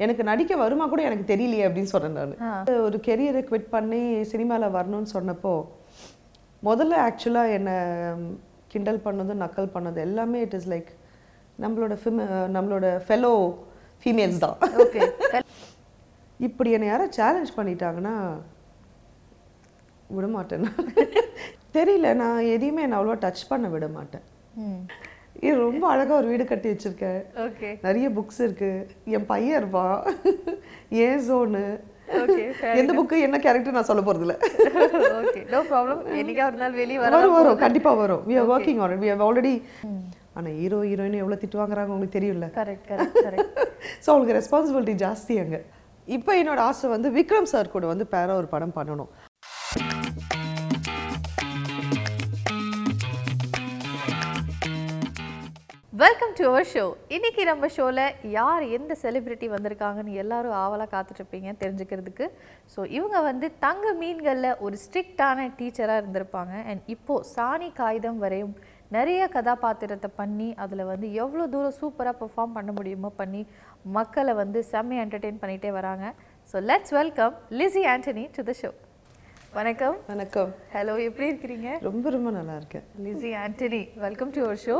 எனக்கு 0.00 0.22
நடிக்க 0.24 0.52
வருமா 0.56 0.84
கூட 0.86 1.02
எனக்கு 1.02 1.24
தெரியலையே 1.32 1.66
அப்படின்னு 1.66 1.92
சொன்னேன் 1.92 2.16
நான். 2.16 2.32
ஒரு 2.86 2.98
கெரியரை 3.06 3.42
குவிட் 3.48 3.72
பண்ணி 3.74 4.00
சினிமாவில் 4.32 4.74
வரணும்னு 4.76 5.14
சொன்னப்போ 5.14 5.52
முதல்ல 6.62 6.94
ஆக்சுவலாக 7.06 7.56
என்னை 7.56 7.76
கிண்டல் 8.72 9.04
பண்ணது 9.06 9.32
நக்கல் 9.42 9.74
பண்ணது 9.74 9.98
எல்லாமே 10.00 10.40
இட் 10.40 10.56
இஸ் 10.58 10.70
லைக் 10.72 10.90
நம்மளோட 11.58 11.94
ஃபிம் 12.02 12.20
நம்மளோட 12.56 12.86
ஃபெலோ 13.06 13.32
ஃபீமேல்ஸ் 14.02 14.42
தான். 14.44 14.56
ஓகே 14.82 15.00
இப்படி 16.40 16.70
என்னை 16.70 16.88
யாரும் 16.88 17.14
சேலஞ்ச் 17.18 17.56
பண்ணிட்டாங்கன்னா 17.58 18.14
விட 20.10 20.26
மாட்டேன் 20.34 20.64
நான். 20.64 20.88
தெரியல 21.76 22.08
நான் 22.14 22.48
எதையுமே 22.54 22.82
நான் 22.84 22.98
அவ்வளோவா 22.98 23.22
டச் 23.22 23.48
பண்ண 23.48 23.68
விட 23.68 23.86
மாட்டேன் 23.94 24.24
இது 25.42 25.54
ரொம்ப 25.64 25.84
அழகாக 25.92 26.18
ஒரு 26.20 26.28
வீடு 26.32 26.44
கட்டி 26.50 26.68
வச்சிருக்கேன். 26.72 27.20
ஓகே. 27.46 27.70
நிறைய 27.86 28.06
புக்ஸ் 28.18 28.40
இருக்கு. 28.46 28.70
என் 29.16 29.26
பையன் 29.32 29.58
இருப்பான். 29.60 29.98
ஏன் 31.06 31.22
ஜோனு 31.28 31.64
எந்த 32.80 32.92
புக்கு 32.96 33.16
என்ன 33.26 33.36
கேரக்டர் 33.44 33.76
நான் 33.76 33.88
சொல்ல 33.90 34.02
போறது 34.06 34.24
இல்ல. 34.26 34.34
ஓகே 35.20 35.40
நோ 35.52 35.60
ப்ராப்ளம் 35.70 36.00
என்னைக்கா 36.22 36.48
ஒரு 36.50 36.58
நாள் 36.62 36.76
வெளியே 36.80 36.98
வர 37.02 37.12
வரும் 37.16 37.36
வரும். 37.38 37.62
கண்டிப்பா 37.64 37.92
வரும். 38.02 38.22
We 38.30 38.36
are 38.40 38.48
working 38.54 38.78
on 38.84 38.92
it. 38.94 39.00
We 39.04 39.10
have 39.12 39.24
already 39.28 39.54
ஆனா 40.38 40.48
ஹீரோ 40.60 40.78
ஹீரோயின் 40.88 41.20
எவ்வளவு 41.22 41.40
திட்டு 41.42 41.60
வாங்குறாங்க 41.60 41.92
உங்களுக்கு 41.94 42.18
தெரியும்ல? 42.18 42.46
கரெக்ட் 42.60 42.86
கரெக்ட் 42.90 43.18
கரெக்ட் 43.26 43.52
ஸோ 44.04 44.08
அவங்களுக்கு 44.12 44.38
ரெஸ்பான்சிபிலிட்டி 44.38 44.94
ஜாஸ்தி 45.04 45.34
அங்க. 45.42 45.58
இப்போ 46.16 46.32
என்னோட 46.40 46.60
ஆசை 46.70 46.88
வந்து 46.94 47.10
விக்ரம் 47.18 47.52
சார் 47.52 47.74
கூட 47.74 47.84
வந்து 47.92 48.06
பேரா 48.14 48.34
ஒரு 48.40 48.48
படம் 48.54 48.74
பண்ணணும். 48.78 49.10
வெல்கம் 56.00 56.32
டு 56.38 56.44
அவர் 56.50 56.68
ஷோ 56.70 56.84
இன்னைக்கு 57.16 57.42
நம்ம 57.48 57.66
ஷோவில் 57.74 58.14
யார் 58.36 58.62
எந்த 58.76 58.92
செலிபிரிட்டி 59.02 59.46
வந்திருக்காங்கன்னு 59.52 60.16
எல்லாரும் 60.22 60.54
ஆவலாக 60.62 60.88
காத்துட்ருப்பீங்க 60.94 61.50
தெரிஞ்சுக்கிறதுக்கு. 61.60 62.26
ஸோ 62.72 62.80
இவங்க 62.96 63.18
வந்து 63.26 63.46
தங்க 63.64 63.92
மீன்களில் 64.00 64.48
ஒரு 64.66 64.76
ஸ்ட்ரிக்டான 64.84 65.44
டீச்சராக 65.58 66.00
இருந்திருப்பாங்க. 66.02 66.54
அண்ட் 66.70 66.82
இப்போது 66.94 67.28
சாணி 67.34 67.68
காகிதம் 67.78 68.18
வரையும் 68.24 68.54
நிறைய 68.96 69.28
கதாபாத்திரத்தை 69.36 70.10
பண்ணி 70.20 70.48
அதில் 70.64 70.84
வந்து 70.90 71.10
எவ்வளோ 71.24 71.46
தூரம் 71.54 71.78
சூப்பராக 71.80 72.16
பெர்ஃபார்ம் 72.22 72.56
பண்ண 72.56 72.72
முடியுமோ 72.78 73.12
பண்ணி 73.20 73.44
மக்களை 73.98 74.34
வந்து 74.42 74.62
செம்ம 74.72 74.98
என்டர்டெயின் 75.04 75.40
பண்ணிகிட்டே 75.44 75.72
வராங்க. 75.78 76.12
So 76.50 76.64
let's 76.70 76.96
welcome 77.00 77.36
Lissy 77.60 77.84
Antony 77.94 78.26
to 78.38 78.44
the 78.50 78.56
show 78.62 78.72
வணக்கம். 79.60 79.96
வணக்கம். 80.12 80.52
ஹலோ 80.74 80.96
எப்படி 81.08 81.26
இருக்கிறீங்க? 81.32 81.70
ரொம்ப 81.88 82.06
ரொம்ப 82.18 82.28
நல்லா 82.40 82.56
இருக்கேன். 82.60 82.86
Lissy 83.06 83.32
Antony 83.44 83.82
welcome 84.08 84.34
to 84.36 84.42
our 84.48 84.62
show 84.66 84.78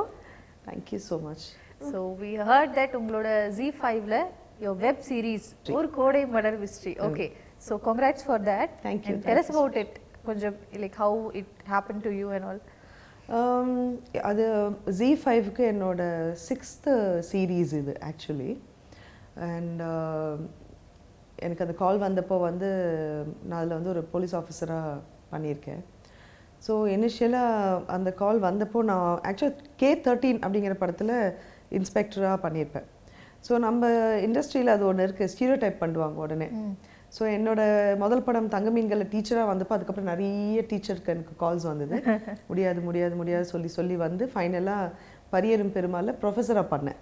thank you 0.67 1.01
so 1.09 1.17
much 1.27 1.45
so 1.91 2.01
we 2.23 2.31
heard 2.51 2.75
that 2.79 2.95
உங்களோட 3.01 3.29
ஜி 3.59 3.69
ஃபைவ்ல 3.81 4.19
யோர் 4.65 4.79
வெப் 4.85 5.03
சீரிஸ் 5.09 5.49
ஒரு 5.79 5.91
Kodai 5.99 6.23
Malar 6.37 6.59
mystery 6.63 6.95
okay 7.09 7.27
so 7.69 7.75
congrats 7.89 8.27
for 8.29 8.45
that 8.51 8.73
Thank 8.87 9.03
you, 9.11 9.17
tell 9.27 9.41
us 9.43 9.53
about 9.55 9.79
it 9.83 9.97
கொஞ்சம் 10.29 10.57
like 10.85 10.99
how 11.05 11.19
it 11.41 11.55
happen 11.73 12.03
to 12.07 12.13
you 12.21 12.29
and 12.37 12.47
all 12.51 12.61
அது 14.31 14.45
G 14.99 15.09
ஃபைவ்க்கு 15.23 15.65
என்னோட 15.73 16.03
sixth 16.49 16.93
series 17.31 17.73
இது 17.81 17.95
actually 18.11 18.53
and 19.49 19.83
எனக்கு 21.45 21.65
அந்த 21.65 21.75
கால் 21.81 22.05
வந்தப்போ 22.05 22.37
வந்து 22.41 22.69
நான் 23.47 23.59
அதில் 23.61 23.77
வந்து 23.79 23.93
ஒரு 23.95 24.03
போலீஸ் 24.13 24.35
ஆஃபீஸராக 24.41 24.93
பண்ணியிருக்கேன். 25.33 25.81
ஸோ 26.67 26.73
இனிஷியலாக 26.95 27.85
அந்த 27.97 28.11
கால் 28.21 28.39
வந்தப்போ 28.49 28.81
நான் 28.91 29.09
ஆக்சுவல் 29.29 29.55
கே 29.77 29.91
தேர்ட்டீன் 30.07 30.41
அப்படிங்கிற 30.45 30.75
படத்தில் 30.83 31.15
இன்ஸ்பெக்டராக 31.79 32.37
பண்ணியிருப்பேன். 32.45 32.87
ஸோ 33.47 33.53
நம்ம 33.59 33.89
இண்டஸ்ட்ரியில் 34.27 34.75
அது 34.75 34.85
ஒன்று 34.91 35.07
இருக்குது 35.07 35.31
ஸ்டீரியோ 35.33 35.57
டைப் 35.63 35.83
பண்ணுவாங்க 35.83 36.19
உடனே. 36.27 36.49
ஸோ 37.17 37.23
என்னோட 37.37 37.61
முதல் 38.03 38.25
படம் 38.27 38.53
தங்க 38.55 38.69
மீன்களில் 38.77 39.11
டீச்சராக 39.13 39.51
வந்தப்போ 39.51 39.75
அதுக்கப்புறம் 39.77 40.11
நிறைய 40.13 40.63
டீச்சருக்கு 40.71 41.13
எனக்கு 41.15 41.35
கால்ஸ் 41.43 41.67
வந்தது. 41.73 41.97
முடியாது 42.49 42.81
முடியாது 42.81 43.15
முடியாது 43.21 43.47
சொல்லி 43.53 43.71
சொல்லி 43.79 43.97
வந்து 44.07 44.27
ஃபைனலாக 44.33 44.93
பரியரும் 45.35 45.75
பெருமாளில் 45.77 46.19
ப்ரொஃபஸராக 46.23 46.67
பண்ணேன். 46.73 47.01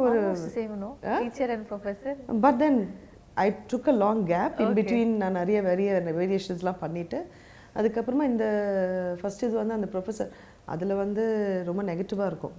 ஒரு 0.00 0.18
same 0.56 0.74
no 0.82 0.90
teacher 1.06 1.52
and 1.54 1.66
professor 1.70 2.18
but 2.44 2.58
then 2.62 2.80
I 3.44 3.46
took 3.72 3.88
a 3.92 3.96
long 4.04 4.22
gap 4.26 4.58
in 4.64 4.74
between 4.78 5.14
நான் 5.22 5.38
நிறைய 5.40 5.60
வெரிய 5.68 5.90
வேரியேஷன்ஸ்லாம் 6.18 6.82
பண்ணிவிட்டு 6.84 7.20
அதுக்கப்புறமா 7.78 8.24
இந்த 8.32 8.46
ஃபர்ஸ்ட் 9.20 9.44
இது 9.46 9.54
வந்து 9.60 9.76
அந்த 9.78 9.88
ப்ரொஃபஸர் 9.94 10.30
அதில் 10.72 10.94
வந்து 11.02 11.22
ரொம்ப 11.68 11.82
நெகட்டிவாக 11.90 12.30
இருக்கும். 12.30 12.56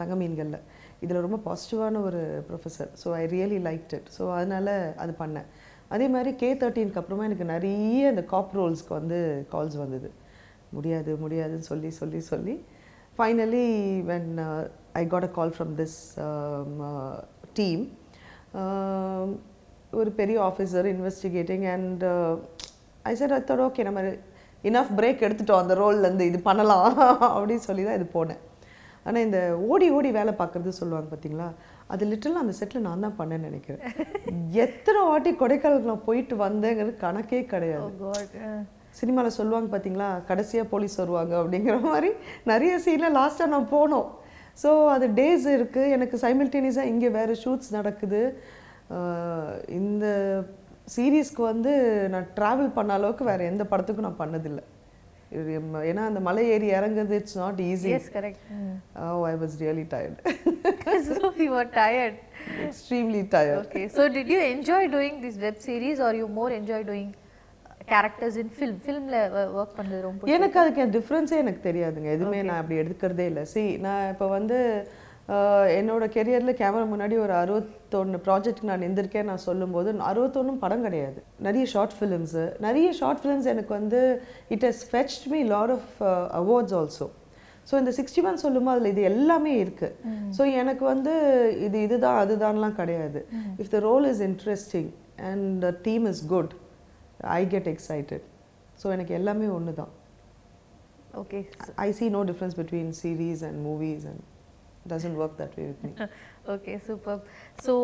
தங்க 0.00 0.14
மீன்களில். 0.22 0.58
இதில் 1.04 1.24
ரொம்ப 1.26 1.38
பாசிட்டிவான 1.46 2.00
ஒரு 2.08 2.20
professor 2.48 2.90
so 3.02 3.08
I 3.20 3.22
really 3.36 3.58
like 3.68 3.94
it 3.98 4.10
so 4.16 4.22
அதனால் 4.38 4.72
அது 5.04 5.12
பண்ணேன். 5.22 5.48
அதே 5.94 6.06
மாதிரி 6.14 6.30
கே 6.42 6.50
தேர்ட்டீனுக்கு 6.60 7.00
அப்புறமா 7.00 7.24
எனக்கு 7.28 7.46
நிறைய 7.54 8.12
இந்த 8.12 8.24
காப் 8.34 8.52
ரோல்ஸ்க்கு 8.58 8.92
வந்து 9.00 9.18
கால்ஸ் 9.54 9.78
வந்தது. 9.84 10.10
முடியாது 10.76 11.12
முடியாதுன்னு 11.24 11.68
சொல்லி 11.70 11.90
சொல்லி 12.00 12.20
சொல்லி. 12.32 12.54
Finally 13.16 13.66
when 14.10 14.30
I 15.00 15.02
got 15.14 15.28
a 15.28 15.32
call 15.38 15.54
from 15.56 15.72
this 15.80 15.98
team 17.58 17.82
ஒரு 20.00 20.10
பெரிய 20.20 20.36
officer 20.50 20.86
investigating 20.94 21.64
and 21.74 22.04
I 23.10 23.12
said 23.20 23.32
I 23.36 23.42
thought 23.46 23.62
okay 23.68 23.82
நம்ம 23.88 24.00
இனஃப் 24.68 24.90
பிரேக் 24.98 25.24
எடுத்துட்டோம். 25.26 25.62
அந்த 25.62 25.74
ரோல்லேருந்து 25.82 26.26
இது 26.30 26.38
பண்ணலாம். 26.48 26.88
அப்படின்னு 27.36 27.64
சொல்லி 27.68 27.82
தான் 27.86 27.98
இது 27.98 28.06
போனேன். 28.16 28.42
ஆனால் 29.06 29.24
இந்த 29.26 29.38
ஓடி 29.70 29.86
ஓடி 29.96 30.10
வேலை 30.18 30.32
பார்க்குறது 30.40 30.72
சொல்லுவாங்க 30.80 31.08
பார்த்தீங்களா 31.12 31.48
அது 31.92 32.08
லிட்டரலாக 32.10 32.44
அந்த 32.44 32.54
செட்டில் 32.58 32.86
நான் 32.86 33.04
தான் 33.06 33.16
பண்ணேன்னு 33.20 33.48
நினைக்கிறேன். 33.50 33.82
எத்தனை 34.64 35.00
வாட்டி 35.10 35.32
கொடைக்கானலுக்கு 35.42 35.92
நான் 35.92 36.06
போயிட்டு 36.08 36.36
வந்தேங்கிறது 36.46 36.94
கணக்கே 37.04 37.42
கிடையாது. 37.54 37.90
காட் 38.04 38.38
சினிமாவில் 39.00 39.36
சொல்லுவாங்க 39.40 39.68
பார்த்தீங்களா 39.74 40.08
கடைசியாக 40.30 40.70
போலீஸ் 40.72 40.96
வருவாங்க 41.02 41.34
அப்படிங்கிற 41.42 41.76
மாதிரி 41.90 42.10
நிறைய 42.52 42.72
சீனில் 42.86 43.16
லாஸ்ட்டாக 43.20 43.52
நான் 43.54 43.70
போனோம். 43.76 44.08
ஸோ 44.62 44.70
அது 44.94 45.06
டேஸ் 45.20 45.46
இருக்குது 45.58 45.92
எனக்கு 45.96 46.16
சைமில்டேனியஸாக 46.24 46.90
இங்கே 46.94 47.10
வேறு 47.18 47.34
ஷூட்ஸ் 47.44 47.76
நடக்குது. 47.78 48.22
இந்த 49.80 50.06
சீரீஸ்க்கு 50.94 51.42
வந்து 51.52 51.72
நான் 52.12 52.28
ட்ராவல் 52.38 52.70
பண்ண 52.78 52.92
அளவுக்கு 52.98 53.24
வேறு 53.30 53.50
எந்த 53.52 53.64
படத்துக்கும் 53.72 54.08
நான் 54.08 54.22
பண்ணதில்லை. 54.22 54.64
ஏன்னா 55.90 56.02
அந்த 56.10 56.20
மலை 56.28 56.42
ஏறி 56.54 56.68
இறங்குறது 56.78 57.14
it's 57.20 57.38
not 57.42 57.60
easy 57.68 57.90
yes 57.98 58.10
correct 58.16 58.42
I 59.30 59.34
was 59.42 59.54
really 59.62 59.84
tired 59.94 60.20
so 61.08 61.30
you 61.46 61.52
are 61.60 61.70
tired 61.78 62.18
extremely 62.66 63.22
tired 63.34 63.60
okay 63.64 63.82
so 63.96 64.04
did 64.16 64.32
you 64.34 64.40
enjoy 64.54 64.88
doing 64.96 65.18
this 65.24 65.38
web 65.46 65.60
series 65.68 66.02
or 66.08 66.18
you 66.22 66.26
more 66.40 66.54
enjoy 66.60 66.86
doing 66.90 67.12
characters 67.92 68.36
in 68.42 68.52
film 68.56 68.80
ஃபில்மில் 68.84 69.16
work 69.60 69.78
பண்ணுறது 69.78 70.02
ரொம்ப 70.08 70.34
எனக்கு 70.36 70.58
அதுக்கு 70.62 70.84
டிஃப்ரென்ஸே 70.98 71.38
எனக்கு 71.44 71.62
தெரியாதுங்க. 71.68 72.10
எதுவுமே 72.16 72.42
நான் 72.48 72.60
அப்படி 72.62 72.76
எடுக்கிறதே 72.82 73.26
இல்லை. 73.30 73.44
சி 73.54 73.62
நான் 73.86 74.04
இப்போ 74.12 74.26
வந்து 74.36 74.58
என்னோட 75.78 76.04
கெரியரில் 76.14 76.58
கேமரா 76.60 76.84
முன்னாடி 76.92 77.16
ஒரு 77.24 77.34
அறுபத்தொன்று 77.40 78.18
ப்ராஜெக்ட் 78.26 78.64
நான் 78.68 78.82
நிந்திருக்கேன் 78.84 79.28
நான் 79.30 79.42
சொல்லும்போது 79.48 79.90
அறுபத்தொன்னும் 80.10 80.60
படம் 80.64 80.84
கிடையாது. 80.86 81.18
நிறைய 81.46 81.64
ஷார்ட் 81.72 81.94
ஃபிலிம்ஸு 81.98 82.44
நிறைய 82.66 82.88
ஷார்ட் 83.00 83.20
ஃபிலிம்ஸ் 83.22 83.48
எனக்கு 83.52 83.72
வந்து 83.80 84.00
it 84.56 84.66
has 84.68 84.82
fetched 84.90 85.26
me 85.34 85.40
lot 85.54 85.72
of 85.76 85.92
awards 86.40 86.74
also 86.80 87.08
so 87.70 87.74
இந்த 87.82 87.92
சிக்ஸ்டி 87.98 88.22
ஒன் 88.28 88.42
சொல்லும்போது 88.44 88.76
அதில் 88.76 88.92
இது 88.94 89.02
எல்லாமே 89.12 89.52
இருக்குது 89.64 90.16
ஸோ 90.38 90.44
எனக்கு 90.62 90.84
வந்து 90.92 91.14
இது 91.66 91.78
இதுதான் 91.86 92.18
அதுதான்லாம் 92.24 92.76
கிடையாது. 92.80 93.20
If 93.62 93.72
the 93.74 93.80
role 93.88 94.06
is 94.12 94.22
interesting 94.30 94.90
and 95.30 95.48
the 95.66 95.70
team 95.88 96.06
is 96.12 96.22
good 96.34 96.52
I 97.38 97.40
get 97.54 97.70
excited 97.74 98.26
so 98.82 98.88
எனக்கு 98.96 99.14
எல்லாமே 99.20 99.48
ஒன்று 99.58 99.74
தான் 99.80 99.92
okay 101.22 101.40
I 101.86 101.90
see 101.96 102.10
no 102.18 102.20
difference 102.28 102.54
between 102.60 102.86
series 103.04 103.40
and 103.48 103.56
movies 103.68 104.02
and 104.10 104.20
doesn't 104.86 105.16
work 105.16 105.34
that 105.36 105.52
way 105.58 105.66
with 105.70 105.82
me. 105.84 105.92
okay 106.54 106.76
super 106.86 107.16
so 107.66 107.74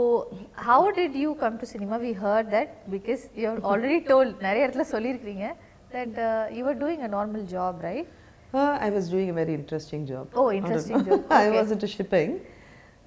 how 0.68 0.80
did 0.90 1.14
you 1.14 1.32
come 1.42 1.56
to 1.62 1.66
cinema 1.72 1.96
we 1.98 2.12
heard 2.24 2.46
that 2.50 2.70
because 2.94 3.22
you 3.40 3.46
have 3.50 3.62
already 3.72 4.00
told 4.12 4.30
நிறைய 4.46 4.66
இடத்துல 4.66 4.86
சொல்லியிருக்கீங்க 4.94 5.48
that 5.94 6.14
uh, 6.28 6.44
you 6.56 6.64
were 6.68 6.78
doing 6.84 7.02
a 7.08 7.12
normal 7.18 7.44
job 7.56 7.74
right 7.90 8.08
Uh, 8.54 8.74
I 8.80 8.88
was 8.88 9.06
doing 9.10 9.28
a 9.28 9.34
very 9.34 9.54
interesting 9.54 10.02
job. 10.10 10.26
Oh, 10.40 10.46
interesting 10.58 11.00
job. 11.06 11.18
I 11.30 11.48
Okay. 11.48 11.56
was 11.56 11.70
into 11.74 11.88
shipping. 11.94 12.30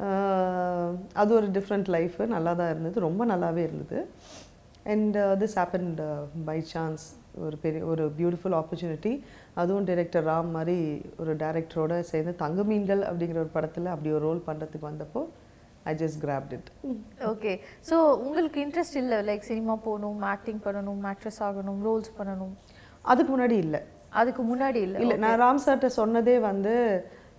Uh, 0.08 0.88
அது 1.22 1.32
ஒரு 1.38 1.48
different 1.56 1.88
life 1.96 2.18
நல்லா 2.34 2.52
தான் 2.60 2.70
இருந்தது 2.74 3.00
ரொம்ப 3.06 3.26
நல்லாவே 3.32 3.64
இருந்தது 3.70 4.00
and 4.94 5.18
this 5.42 5.56
happened 5.62 6.00
by 6.50 6.58
chance 6.74 7.04
ஒரு 7.46 7.58
பெரிய 7.64 7.82
ஒரு 7.92 8.04
பியூட்டிஃபுல் 8.18 8.56
ஆப்பர்ச்சுனிட்டி 8.62 9.14
அதுவும் 9.62 9.88
டைரக்டர் 9.90 10.28
ராம் 10.32 10.50
மாதிரி 10.58 10.78
ஒரு 11.22 11.34
டைரக்டரோட 11.44 12.00
சேர்ந்து 12.12 12.34
தங்க 12.44 12.64
மீன்கள் 12.72 13.04
அப்படிங்கிற 13.10 13.40
ஒரு 13.46 13.54
படத்தில் 13.56 13.94
அப்படி 13.94 14.12
ஒரு 14.18 14.26
ரோல் 14.28 14.44
பண்ணுறதுக்கு 14.50 14.90
வந்தப்போ 14.90 15.24
I 15.92 15.94
just 16.02 16.20
grabbed 16.26 16.54
it 16.58 16.70
okay 17.32 17.54
so 17.90 17.96
உங்களுக்கு 18.26 18.60
இன்ட்ரெஸ்ட் 18.66 19.00
இல்லை 19.04 19.20
லைக் 19.30 19.50
சினிமா 19.52 19.76
போகணும் 19.88 20.20
ஆக்டிங் 20.34 20.62
பண்ணணும் 20.68 21.02
ஆக்ட்ரஸ் 21.12 21.42
ஆகணும் 21.48 21.82
ரோல்ஸ் 21.88 22.12
பண்ணணும்? 22.20 22.54
அதுக்கு 23.12 23.32
முன்னாடி 23.34 23.58
இல்லை. 23.66 23.82
அதுக்கு 24.20 24.42
முன்னாடி 24.52 24.80
இல்லை. 24.88 25.00
இல்லை 25.04 25.18
நான் 25.24 25.42
ராம் 25.42 25.64
சார்கிட்ட 25.66 25.90
சொன்னதே 26.02 26.36
வந்து 26.50 26.74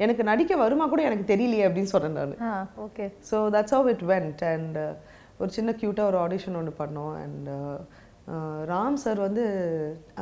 எனக்கு 0.05 0.23
நடிக்க 0.31 0.53
வருமா 0.63 0.85
கூட 0.93 1.03
எனக்கு 1.09 1.25
தெரியலையே 1.33 1.65
அப்படின்னு 1.69 1.93
சொன்னேன் 1.95 2.17
நான். 2.45 2.69
Okay 2.87 3.07
so 3.31 3.39
that's 3.57 3.75
how 3.77 3.83
it 3.95 4.05
went 4.13 4.43
and 4.53 4.79
ஒரு 5.41 5.51
சின்ன 5.57 5.71
க்யூட்டாக 5.81 6.11
ஒரு 6.11 6.19
ஆடிஷன் 6.25 6.59
ஒன்று 6.61 6.73
பண்ணோம். 6.83 7.15
அண்ட் 7.25 7.51
ராம் 8.71 8.99
சார் 9.05 9.21
வந்து 9.27 9.45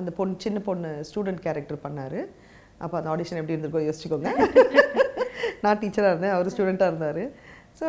அந்த 0.01 0.11
பொண்ணு 0.19 0.43
சின்ன 0.45 0.59
பொண்ணு 0.69 0.91
ஸ்டூடெண்ட் 1.09 1.45
கேரக்டர் 1.47 1.85
பண்ணார். 1.87 2.21
அப்போ 2.85 2.95
அந்த 3.01 3.11
ஆடிஷன் 3.15 3.41
எப்படி 3.41 3.57
இருந்திருக்கோ 3.57 3.83
யோசிச்சுக்கோங்க. 3.87 4.31
நான் 5.65 5.81
டீச்சராக 5.81 6.13
இருந்தேன் 6.13 6.35
அவர் 6.37 6.53
ஸ்டூடெண்ட்டாக 6.55 6.93
இருந்தார். 6.93 7.23
So 7.81 7.87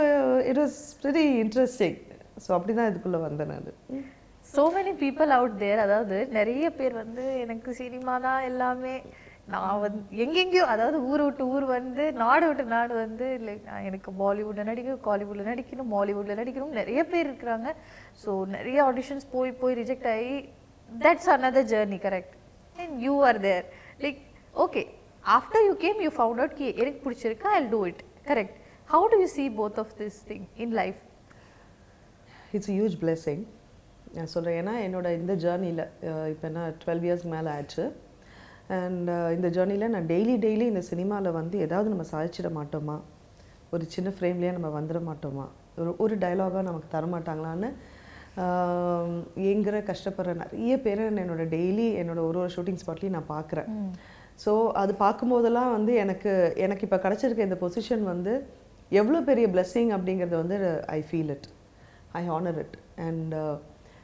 it 0.51 0.61
was 0.63 0.79
very 1.07 1.25
interesting 1.43 1.99
so 2.45 2.49
அப்படி 2.57 2.73
தான் 2.79 2.91
இதுக்குள்ளே 2.91 3.21
வந்தேன் 3.27 3.53
நான். 3.53 3.71
So 4.45 4.63
many 4.75 4.91
people 5.01 5.29
out 5.35 5.51
there 5.63 5.79
அதாவது 5.83 6.17
நிறைய 6.37 6.65
பேர் 6.77 6.95
வந்து 7.01 7.23
எனக்கு 7.43 7.71
சினிமா 7.81 8.13
தான் 8.25 8.41
எல்லாமே 8.47 8.95
நான் 9.53 9.81
வந்து 9.83 10.01
எங்கெங்கேயோ 10.23 10.63
அதாவது 10.73 10.97
ஊர் 11.09 11.23
விட்டு 11.25 11.43
ஊர் 11.53 11.65
வந்து 11.77 12.03
நாடு 12.21 12.45
விட்டு 12.49 12.63
நாடு 12.73 12.93
வந்து 13.03 13.27
லைக் 13.47 13.67
எனக்கு 13.89 14.09
பாலிவுட்டில் 14.21 14.69
நடிக்கணும் 14.69 15.05
காலிவுட்டில் 15.07 15.49
நடிக்கணும் 15.51 15.91
மாலிவுட்டில் 15.95 16.39
நடிக்கணும் 16.41 16.77
நிறைய 16.79 17.01
பேர் 17.11 17.27
இருக்கிறாங்க. 17.29 17.69
ஸோ 18.23 18.31
நிறைய 18.55 18.79
ஆடிஷன்ஸ் 18.89 19.27
போய் 19.35 19.51
போய் 19.61 19.77
ரிஜெக்ட் 19.81 20.09
ஆகி 20.15 20.33
that's 20.89 21.29
another 21.35 21.69
journey 21.73 21.99
correct 22.07 22.35
and 22.83 22.95
you 23.05 23.13
are 23.29 23.39
there 23.47 23.65
like 24.05 24.19
okay 24.65 24.83
after 25.37 25.65
you 25.69 25.73
came 25.85 26.01
you 26.07 26.11
found 26.17 26.41
out 26.43 26.57
கி 26.59 26.67
எனக்கு 26.81 27.01
பிடிச்சிருக்கா 27.05 27.49
I 27.59 27.61
do 27.75 27.81
it 27.91 28.03
correct 28.29 28.57
how 28.93 29.07
do 29.13 29.19
you 29.23 29.29
see 29.37 29.47
both 29.61 29.79
of 29.85 29.95
this 30.03 30.19
thing 30.29 30.45
in 30.65 30.75
life 30.81 31.01
it's 32.57 32.71
huge 32.75 32.95
blessing 33.03 33.43
நான் 34.15 34.31
சொல்கிறேன் 34.35 34.57
ஏன்னா 34.61 34.73
என்னோட 34.85 35.07
இந்த 35.19 35.33
ஜேர்னியில் 35.43 35.83
இப்போ 36.31 36.45
என்ன 36.49 36.61
டுவெல் 36.81 37.03
இயர்ஸ் 37.07 37.23
மேலே 37.33 37.49
ஆயிடுச்சு. 37.53 37.83
அண்ட் 38.77 39.09
இந்த 39.35 39.47
ஜேர்னியில் 39.55 39.93
நான் 39.93 40.09
டெய்லி 40.11 40.35
டெய்லி 40.45 40.65
இந்த 40.71 40.81
சினிமாவில் 40.89 41.37
வந்து 41.37 41.55
ஏதாவது 41.65 41.91
நம்ம 41.93 42.05
சாதிச்சிட 42.11 42.49
மாட்டோமா? 42.57 42.95
ஒரு 43.73 43.83
சின்ன 43.95 44.09
ஃப்ரேம்லேயே 44.15 44.51
நம்ம 44.57 44.69
வந்துட 44.77 44.99
மாட்டோமா? 45.09 45.45
ஒரு 45.81 45.91
ஒரு 46.03 46.15
டைலாகாக 46.23 46.63
நமக்கு 46.69 46.89
தர 46.95 47.05
மாட்டாங்களான்னு 47.13 47.69
ஏங்குற 49.49 49.77
கஷ்டப்படுற 49.91 50.33
நிறைய 50.41 50.73
பேரை 50.85 51.05
என்னோட 51.23 51.43
டெய்லி 51.55 51.87
என்னோட 52.01 52.19
ஒரு 52.29 52.39
ஒரு 52.43 52.53
ஷூட்டிங் 52.55 52.81
ஸ்பாட்லேயும் 52.81 53.17
நான் 53.17 53.33
பார்க்குறேன். 53.35 53.69
ஸோ 54.43 54.51
அது 54.81 54.91
பார்க்கும்போதெல்லாம் 55.05 55.71
வந்து 55.77 55.93
எனக்கு 56.03 56.31
எனக்கு 56.65 56.85
இப்போ 56.87 56.99
கிடச்சிருக்க 57.05 57.47
இந்த 57.49 57.57
பொசிஷன் 57.63 58.05
வந்து 58.11 58.33
எவ்வளோ 58.99 59.19
பெரிய 59.29 59.47
blessing 59.55 59.89
அப்படிங்கிறது 59.95 60.35
வந்து 60.43 60.57
I 60.97 60.99
feel 61.09 61.31
it 61.35 61.47
I 62.19 62.21
honour 62.31 62.59
it 62.63 62.77
and 63.07 63.33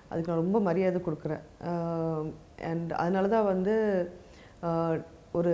அதுக்கு 0.10 0.30
நான் 0.30 0.42
ரொம்ப 0.44 0.60
மரியாதை 0.68 1.00
கொடுக்குறேன். 1.08 1.44
அண்ட் 2.70 2.92
அதனால 3.02 3.28
தான் 3.36 3.50
வந்து 3.54 3.76
ஒரு 5.40 5.54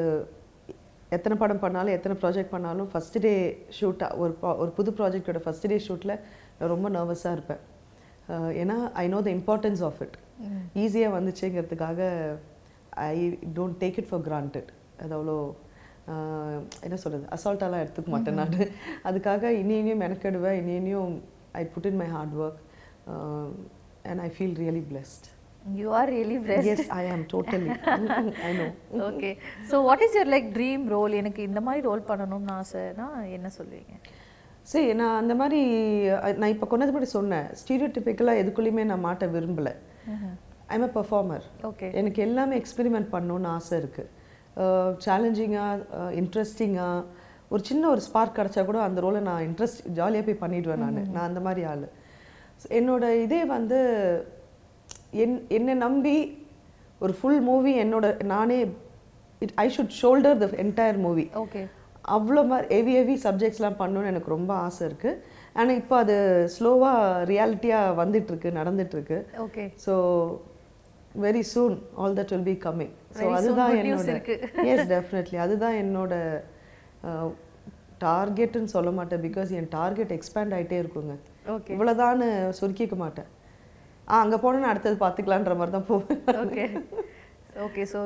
எத்தனை 1.17 1.35
படம் 1.41 1.63
பண்ணாலும் 1.63 1.95
எத்தனை 1.97 2.15
ப்ராஜெக்ட் 2.21 2.53
பண்ணாலும் 2.53 2.89
ஃபஸ்ட் 2.91 3.17
டே 3.25 3.33
ஷூட்டாக 3.77 4.17
ஒரு 4.23 4.33
ஒரு 4.61 4.71
புது 4.77 4.91
ப்ராஜெக்டோட 4.99 5.39
ஃபஸ்ட் 5.45 5.67
டே 5.71 5.77
ஷூட்டில் 5.87 6.13
நான் 6.57 6.71
ரொம்ப 6.73 6.87
நர்வஸாக 6.97 7.35
இருப்பேன். 7.37 7.61
ஏன்னா 8.61 8.77
I 9.03 9.05
know 9.13 9.19
the 9.27 9.31
importance 9.39 9.83
of 9.89 9.99
it 10.05 10.15
ஈஸியாக 10.83 11.15
வந்துச்சுங்கிறதுக்காக 11.17 11.99
I 13.09 13.17
don't 13.57 13.77
take 13.83 13.99
it 14.01 14.09
for 14.11 14.23
granted. 14.29 14.67
அது 15.03 15.13
அவ்வளோ 15.17 15.37
என்ன 16.85 16.95
சொல்கிறது 17.03 17.25
அசால்ட்டாலாம் 17.35 17.83
எடுத்துக்க 17.83 18.09
மாட்டேன் 18.15 18.39
நான். 18.41 18.55
அதுக்காக 19.09 19.51
இனி 19.61 19.75
இனியும் 19.81 20.01
மெனக்கெடுவேன் 20.05 20.57
இனி 20.61 20.73
இனியும் 20.81 21.13
I 21.61 21.63
put 21.75 21.87
in 21.89 21.99
my 22.01 22.07
hard 22.15 22.35
work 22.43 22.59
and 24.11 24.21
I 24.27 24.29
feel 24.37 24.55
really 24.63 24.83
blessed 24.91 25.27
you 25.81 25.89
are 25.99 26.09
really 26.15 26.37
blessed. 26.45 26.69
Yes 26.73 26.89
I 27.01 27.03
am 27.13 27.23
totally 27.33 27.69
I 28.47 28.51
know 28.59 28.65
okay 29.09 29.31
so 29.71 29.75
what 29.87 30.03
is 30.07 30.15
your 30.17 30.31
like 30.35 30.49
dream 30.57 30.83
role 30.95 31.13
எனக்கு 31.21 31.41
இந்த 31.49 31.61
மாதிரி 31.67 31.83
ரோல் 31.89 32.03
பண்ணணும்னு 32.11 32.53
ஆசைனா 32.61 33.07
என்ன 33.37 33.51
சொல்லுவீங்க? 33.59 33.95
சரி 34.71 34.89
நான் 34.99 35.17
அந்த 35.21 35.33
மாதிரி 35.39 35.59
நான் 36.41 36.53
இப்போ 36.53 36.67
கொண்டது 36.71 36.91
முன்னாடி 36.93 37.09
சொன்னேன். 37.17 37.47
ஸ்டீரியோ 37.59 37.87
டிப்பிக்கலாக 37.95 38.41
எதுக்குள்ளேயுமே 38.41 38.83
நான் 38.91 39.05
மாட்ட 39.05 39.25
விரும்பலை. 39.35 39.73
I'm 40.73 40.85
a 40.87 40.91
performer 40.97 41.45
okay. 41.69 41.87
எனக்கு 41.99 42.19
எல்லாமே 42.27 42.55
எக்ஸ்பெரிமெண்ட் 42.61 43.09
பண்ணணும்னு 43.15 43.49
ஆசை 43.55 43.75
இருக்குது 43.81 44.21
சேலஞ்சிங்காக 45.05 46.07
இன்ட்ரெஸ்டிங்காக 46.21 47.03
ஒரு 47.53 47.61
சின்ன 47.69 47.83
ஒரு 47.93 48.01
ஸ்பார்க் 48.07 48.37
கிடச்சா 48.37 48.61
கூட 48.69 48.79
அந்த 48.87 48.99
ரோலை 49.05 49.21
நான் 49.27 49.45
இன்ட்ரெஸ்ட் 49.49 49.81
ஜாலியாக 49.99 50.25
போய் 50.27 50.41
பண்ணிடுவேன் 50.43 50.83
நான். 50.83 51.01
நான் 51.15 51.27
அந்த 51.29 51.41
மாதிரி 51.47 51.63
ஆள். 51.71 51.85
என்னோட 52.79 53.03
இதே 53.25 53.41
வந்து 53.55 53.79
என் 55.23 55.37
என்னை 55.57 55.73
நம்பி 55.85 56.15
ஒரு 57.03 57.13
ஃபுல் 57.19 57.41
மூவி 57.49 57.71
என்னோட 57.83 58.07
நானே 58.33 58.59
it 59.43 59.55
I 59.63 59.67
should 59.75 59.95
shoulder 60.01 60.37
the 60.43 60.47
entire 60.65 60.99
movie 61.05 61.25
okay. 61.43 61.63
அவ்வளோ 62.15 62.41
மாதிரி 62.51 62.67
ஹெவி 62.75 62.93
ஹெவி 62.99 63.15
சப்ஜெக்ட்ஸ்லாம் 63.25 63.77
பண்ணணும்னு 63.81 64.11
எனக்கு 64.13 64.29
ரொம்ப 64.35 64.51
ஆசை 64.65 64.81
இருக்குது 64.89 65.19
ஆனால் 65.59 65.77
இப்போ 65.81 65.95
அது 66.03 66.15
ஸ்லோவாக 66.55 67.23
ரியாலிட்டியாக 67.31 67.95
வந்துட்டுருக்கு 68.01 68.49
நடந்துட்டுருக்கு. 68.59 69.19
Okay 69.45 69.63
so 69.85 69.93
very 71.25 71.43
soon 71.53 71.75
all 72.01 72.17
that 72.19 72.33
will 72.33 72.47
be 72.51 72.55
coming 72.65 72.93
so 73.17 73.25
அதுதான் 73.37 73.73
என்னோட. 73.81 74.17
எஸ் 74.71 74.89
டெஃபினெட்லி 74.93 75.39
அதுதான் 75.45 75.77
என்னோட 75.83 76.13
டார்கெட்டுன்னு 78.05 78.73
சொல்ல 78.75 78.91
மாட்டேன். 78.97 79.23
பிகாஸ் 79.27 79.49
என் 79.59 79.71
டார்கெட் 79.77 80.13
எக்ஸ்பேண்ட் 80.17 80.55
ஆயிட்டே 80.57 80.79
இருக்குங்க. 80.83 81.15
ஓகே 81.55 81.73
இவ்வளோதான்னு 81.75 82.27
சுருக்கிக்க 82.59 82.95
மாட்டேன். 83.05 83.29
ஆ 84.11 84.21
அங்கே 84.23 84.37
போனேன்னு 84.43 84.71
அடுத்தது 84.71 84.97
பார்த்துக்கலான்ற 85.03 85.55
மாதிரி 85.59 85.75
தான் 85.77 85.89
போவேன். 85.91 86.23
Okay 86.43 86.65
okay 87.65 87.83
so 87.93 87.99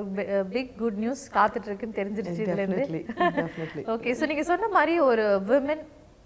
big 0.55 0.71
good 0.81 0.99
news 1.03 1.21
காத்துட்டு 1.35 1.69
இருக்குன்னு 1.69 1.97
தெரிஞ்சிருச்சு 1.99 2.43
இதுல 2.45 2.63
இருந்து. 2.63 2.85
டெஃபினெட்லி 2.85 3.01
டெஃபினெட்லி 3.41 3.83
ஓகே 3.93 4.13
ஸோ 4.19 4.27
நீங்க 4.31 4.43
சொன்ன 4.51 4.69
மாதிரி 4.77 4.95
ஒரு 5.09 5.25
விமன் 5.51 5.83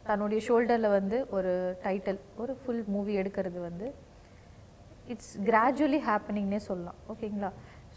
தன்னுடைய 0.08 0.40
ஷோல்டர்ல 0.48 0.88
வந்து 0.98 1.18
ஒரு 1.38 1.52
டைட்டில் 1.84 2.20
ஒரு 2.44 2.54
ஃபுல் 2.62 2.84
மூவி 2.94 3.14
எடுக்கிறது 3.22 3.60
வந்து 3.68 3.88
இட்ஸ் 5.14 5.34
கிராஜுவலி 5.50 6.00
ஹேப்பனிங்னே 6.08 6.60
சொல்லலாம். 6.70 6.98
ஓகேங்களா 7.14 7.52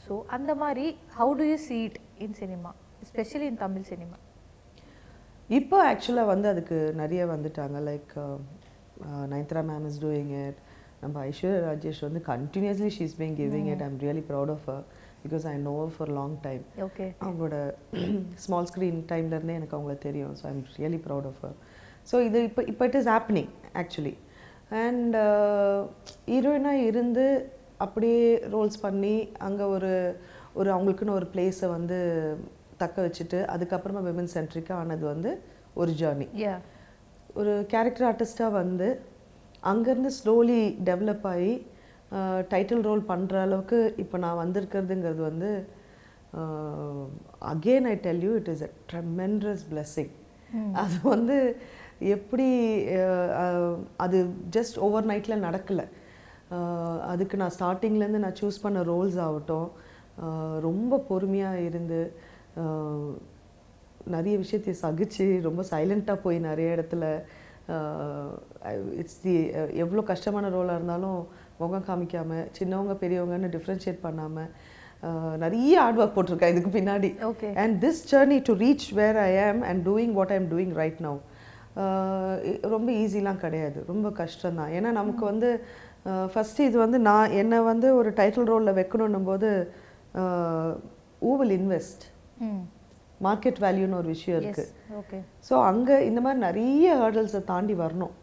ஸோ 0.05 0.15
அந்த 0.37 0.53
மாதிரி 0.63 0.87
how 1.19 1.33
do 1.41 1.47
you 1.51 1.57
see 1.69 1.81
it 1.89 1.97
in 2.27 2.37
cinema 2.43 2.71
especially 3.05 3.47
in 3.53 3.61
Tamil 3.65 3.89
cinema 3.93 4.19
இப்போ 5.59 5.79
ஆக்சுவலாக 5.93 6.31
வந்து 6.33 6.47
அதுக்கு 6.53 6.77
நிறைய 7.03 7.23
வந்துட்டாங்க. 7.33 7.79
Like 7.89 8.13
Nayanthara 9.33 9.63
ma'am 9.71 9.87
is 9.91 9.99
doing 10.05 10.33
it 10.45 10.61
நம்ம 11.03 11.17
ஐஸ்வர்யா 11.31 11.59
ராஜேஷ் 11.69 12.01
வந்து 12.07 12.21
continuously 12.33 12.91
she's 12.99 13.17
being 13.21 13.37
giving 13.41 13.69
it 13.73 13.83
I'm 13.87 13.99
really 14.05 14.23
proud 14.31 14.53
of 14.57 14.69
because 15.25 15.45
I 15.47 15.55
know 15.63 15.75
for 15.95 16.13
long 16.19 16.37
time 16.43 16.63
okay 16.87 17.07
அவங்களோட 17.23 17.57
small 18.45 18.69
screen 18.71 19.01
டைம்லேருந்தே 19.13 19.57
எனக்கு 19.61 19.77
அவங்கள 19.77 19.97
தெரியும். 19.99 20.35
So 20.41 20.45
I'm 20.47 20.63
really 20.77 21.01
proud 21.07 21.29
of 21.31 21.43
so 22.11 22.17
இது 22.21 22.39
இப்போ 22.45 22.63
இப்போ 22.65 22.85
it 22.87 22.99
is 23.01 23.11
happening 23.15 23.51
actually 23.75 24.15
and 24.83 25.17
ஹீரோயினாக 26.27 26.87
இருந்து 26.89 27.25
அப்படியே 27.79 28.21
ரோல்ஸ் 28.51 28.79
பண்ணி 28.81 29.15
அங்கே 29.39 29.65
ஒரு 29.75 29.93
ஒரு 30.55 30.69
அவங்களுக்குன்னு 30.71 31.17
ஒரு 31.19 31.27
பிளேஸை 31.33 31.69
வந்து 31.69 31.99
தக்க 32.77 32.97
வச்சுட்டு 33.03 33.39
அதுக்கப்புறமா 33.55 34.01
விமன் 34.03 34.33
சென்ட்ரிக்காக 34.35 34.81
ஆனது 34.81 35.05
வந்து 35.07 35.31
ஒரு 35.75 35.93
ஜேர்னி 36.01 36.27
ஒரு 37.37 37.53
கேரக்டர் 37.73 38.07
ஆர்டிஸ்ட்டாக 38.09 38.53
வந்து 38.53 38.89
அங்கேருந்து 39.63 40.11
ஸ்லோலி 40.19 40.59
டெவலப் 40.85 41.27
ஆகி 41.27 41.53
டைட்டில் 42.53 42.85
ரோல் 42.89 43.09
பண்ணுற 43.11 43.35
அளவுக்கு 43.47 43.79
இப்போ 44.03 44.17
நான் 44.25 44.41
வந்திருக்கிறதுங்கிறது 44.43 45.23
வந்து 45.31 45.51
again 47.53 47.89
I 47.93 47.97
tell 48.07 48.23
you 48.27 48.33
it 48.41 48.51
is 48.55 48.65
a 48.69 48.71
tremendous 48.93 49.65
blessing. 49.73 50.11
அது 50.83 50.97
வந்து 51.13 51.37
எப்படி 52.15 52.49
அது 54.05 54.19
ஜஸ்ட் 54.57 54.77
ஓவர் 54.87 55.09
நைட்டில் 55.11 55.45
நடக்கலை. 55.47 55.87
அதுக்கு 57.13 57.37
நான் 57.43 57.55
ஸ்டார்டிங்லேருந்து 57.59 58.25
நான் 58.25 58.41
சூஸ் 58.41 58.63
பண்ண 58.65 58.81
ரோல்ஸ் 58.91 59.19
ஆகட்டும் 59.27 59.69
ரொம்ப 60.67 60.99
பொறுமையாக 61.11 61.65
இருந்து 61.69 62.01
நிறைய 64.15 64.35
விஷயத்தை 64.43 64.73
சகிச்சு 64.83 65.27
ரொம்ப 65.49 65.63
சைலண்ட்டாக 65.73 66.23
போய் 66.25 66.39
நிறைய 66.49 66.77
இடத்துல 66.77 67.05
இட்ஸ் 69.01 69.21
தி 69.25 69.35
எவ்வளோ 69.85 70.03
கஷ்டமான 70.13 70.49
ரோலாக 70.57 70.79
இருந்தாலும் 70.79 71.21
முகம் 71.65 71.89
காமிக்காமல் 71.91 72.47
சின்னவங்க 72.59 72.97
பெரியவங்கன்னு 73.03 73.55
டிஃப்ரென்ஷியேட் 73.57 74.01
பண்ணாமல் 74.07 74.51
நிறைய 75.45 75.73
ஹார்ட் 75.83 75.99
ஒர்க் 76.03 76.15
போட்டிருக்கேன் 76.17 76.53
இதுக்கு 76.53 76.71
பின்னாடி. 76.77 77.09
Okay 77.31 77.49
and 77.63 77.75
this 77.85 78.03
journey 78.11 78.39
to 78.49 78.53
reach 78.65 78.87
where 78.99 79.19
I 79.29 79.33
am 79.47 79.63
and 79.71 79.83
doing 79.89 80.15
what 80.19 80.33
I 80.35 80.39
am 80.41 80.51
doing 80.53 80.75
right 80.83 81.01
now 81.07 81.19
ரொம்ப 82.75 82.89
ஈஸிலாம் 83.03 83.43
கிடையாது. 83.45 83.79
ரொம்ப 83.91 84.09
கஷ்டம்தான். 84.21 84.73
ஏன்னா 84.77 84.91
நமக்கு 85.01 85.25
வந்து 85.33 85.49
ஃபஸ்ட்டு 86.33 86.67
இது 86.69 86.77
வந்து 86.85 86.99
நான் 87.11 87.35
என்னை 87.43 87.59
வந்து 87.71 87.89
ஒரு 88.01 88.11
டைட்டில் 88.21 88.51
ரோலில் 88.53 88.77
வைக்கணுன்னும் 88.79 89.29
போது 89.31 89.49
ஊ 91.29 91.33
வில் 91.41 91.55
இன்வெஸ்ட் 91.61 92.05
மார்க்கெட் 93.27 93.59
வேல்யூன்னு 93.65 93.99
ஒரு 94.01 94.09
விஷயம் 94.15 94.39
இருக்குது 94.41 95.21
ஸோ 95.49 95.55
அங்கே 95.71 95.97
இந்த 96.11 96.21
மாதிரி 96.25 96.41
நிறைய 96.49 96.87
ஹேர்டல்ஸை 97.03 97.41
தாண்டி 97.53 97.75
வரணும். 97.85 98.15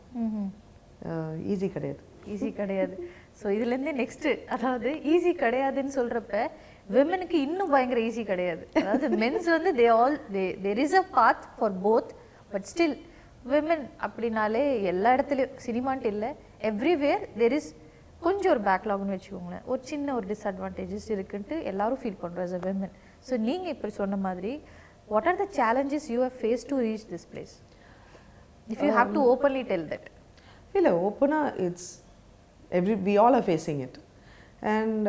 ஈஸி 1.54 1.68
கிடையாது. 1.76 2.02
ஈஸி 2.34 2.50
கிடையாது. 2.62 2.96
ஸோ 3.40 3.46
இதுலேருந்து 3.58 3.94
நெக்ஸ்ட்டு 4.02 4.32
அதாவது 4.56 4.90
ஈஸி 5.14 5.32
கிடையாதுன்னு 5.44 5.94
சொல்கிறப்ப 6.00 6.36
விமனுக்கு 6.96 7.38
இன்னும் 7.48 7.72
பயங்கர 7.74 8.00
ஈஸி 8.08 8.24
கிடையாது. 8.32 8.64
அதாவது 8.80 9.08
மென்ஸ் 9.24 9.48
வந்து 9.56 9.72
they 9.80 9.88
all 10.00 10.18
they 10.36 10.44
there 10.66 10.82
is 10.86 10.98
a 11.02 11.04
path 11.18 11.46
for 11.58 11.78
both 11.86 12.12
but 12.54 12.68
still 12.72 12.98
women 13.52 13.86
அப்படின்னாலே 14.06 14.64
எல்லா 14.92 15.12
இடத்துலையும் 15.18 15.56
சினிமான்ட்டு 15.68 16.12
இல்லை 16.14 16.30
எவ்ரிவேர் 16.70 17.24
தெர் 17.42 17.56
இஸ் 17.60 17.70
கொஞ்சம் 18.26 18.52
ஒரு 18.54 18.62
பேக்லாக்னு 18.68 19.16
வச்சுக்கோங்களேன். 19.16 19.64
ஒரு 19.72 19.82
சின்ன 19.92 20.14
ஒரு 20.18 20.26
டிஸ்அட்வான்டேஜஸ் 20.32 21.08
இருக்குன்ட்டு 21.16 21.56
எல்லாரும் 21.72 22.02
ஃபீல் 22.02 22.20
பண்ணுறோம் 22.24 22.54
a 22.58 22.60
women. 22.68 22.92
ஸோ 23.28 23.34
நீங்கள் 23.48 23.74
இப்படி 23.76 23.94
சொன்ன 24.02 24.20
மாதிரி 24.28 24.52
what 25.12 25.28
are 25.32 25.40
the 25.42 25.48
challenges 25.60 26.08
you 26.14 26.20
have 26.26 26.38
face 26.42 26.64
to 26.72 26.76
reach 26.88 27.08
this 27.14 27.26
place 27.32 27.54
if 28.68 28.84
you 28.86 28.92
have 29.00 29.12
to 29.18 29.24
openly 29.34 29.64
tell 29.72 29.88
that 29.94 30.08
இல்லை 30.76 30.92
ஓப்பனாக 31.08 31.50
it's 31.66 31.90
every 32.80 32.96
we 33.08 33.16
all 33.24 33.38
are 33.40 33.48
facing 33.50 33.82
it 33.88 33.98
and 34.76 35.08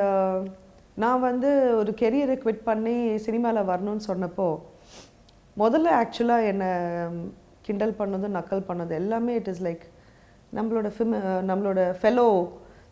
நான் 1.02 1.25
வந்து 1.28 1.50
ஒரு 1.81 1.92
கெரியரை 2.02 2.37
குவிட் 2.42 2.66
பண்ணி 2.71 2.97
சினிமாவில் 3.26 3.69
வரணும்னு 3.71 4.09
சொன்னப்போ 4.11 4.49
முதல்ல 5.62 5.95
ஆக்சுவலாக 6.00 6.50
என்னை 6.52 6.71
கிண்டல் 7.66 7.99
பண்ணதும் 8.00 8.37
நக்கல் 8.38 8.69
பண்ணது 8.69 8.92
எல்லாமே 9.02 9.33
இட் 9.40 9.50
இஸ் 9.52 9.62
லைக் 9.69 9.85
நம்மளோட 10.59 10.88
ஃபிம் 10.97 11.14
நம்மளோட 11.50 11.81
ஃபெலோ 12.00 12.26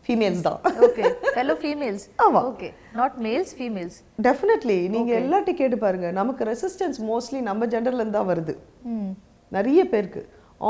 ஃபீமேல்ஸ் 0.05 0.43
தான். 0.45 0.61
ஓகே 0.85 1.03
ஃபெலோ 1.33 1.53
ஃபீமேல்ஸ் 1.63 2.05
ஆமா. 2.25 2.39
Okay 2.51 2.69
not 2.99 3.17
males 3.25 3.51
females 3.57 3.97
definitely 4.27 4.77
நீங்கள் 4.93 5.19
எல்லாத்தையும் 5.21 5.59
கேட்டு 5.59 5.77
பாருங்க. 5.83 6.07
நமக்கு 6.19 6.47
ரெசிஸ்டன்ஸ் 6.51 6.99
மோஸ்ட்லி 7.09 7.39
நம்ம 7.49 7.67
ஜெண்டர்லேருந்து 7.73 8.17
தான் 8.17 8.29
வருது. 8.31 8.53
ம் 8.93 9.11
நிறைய 9.57 9.81
பேருக்கு. 9.93 10.23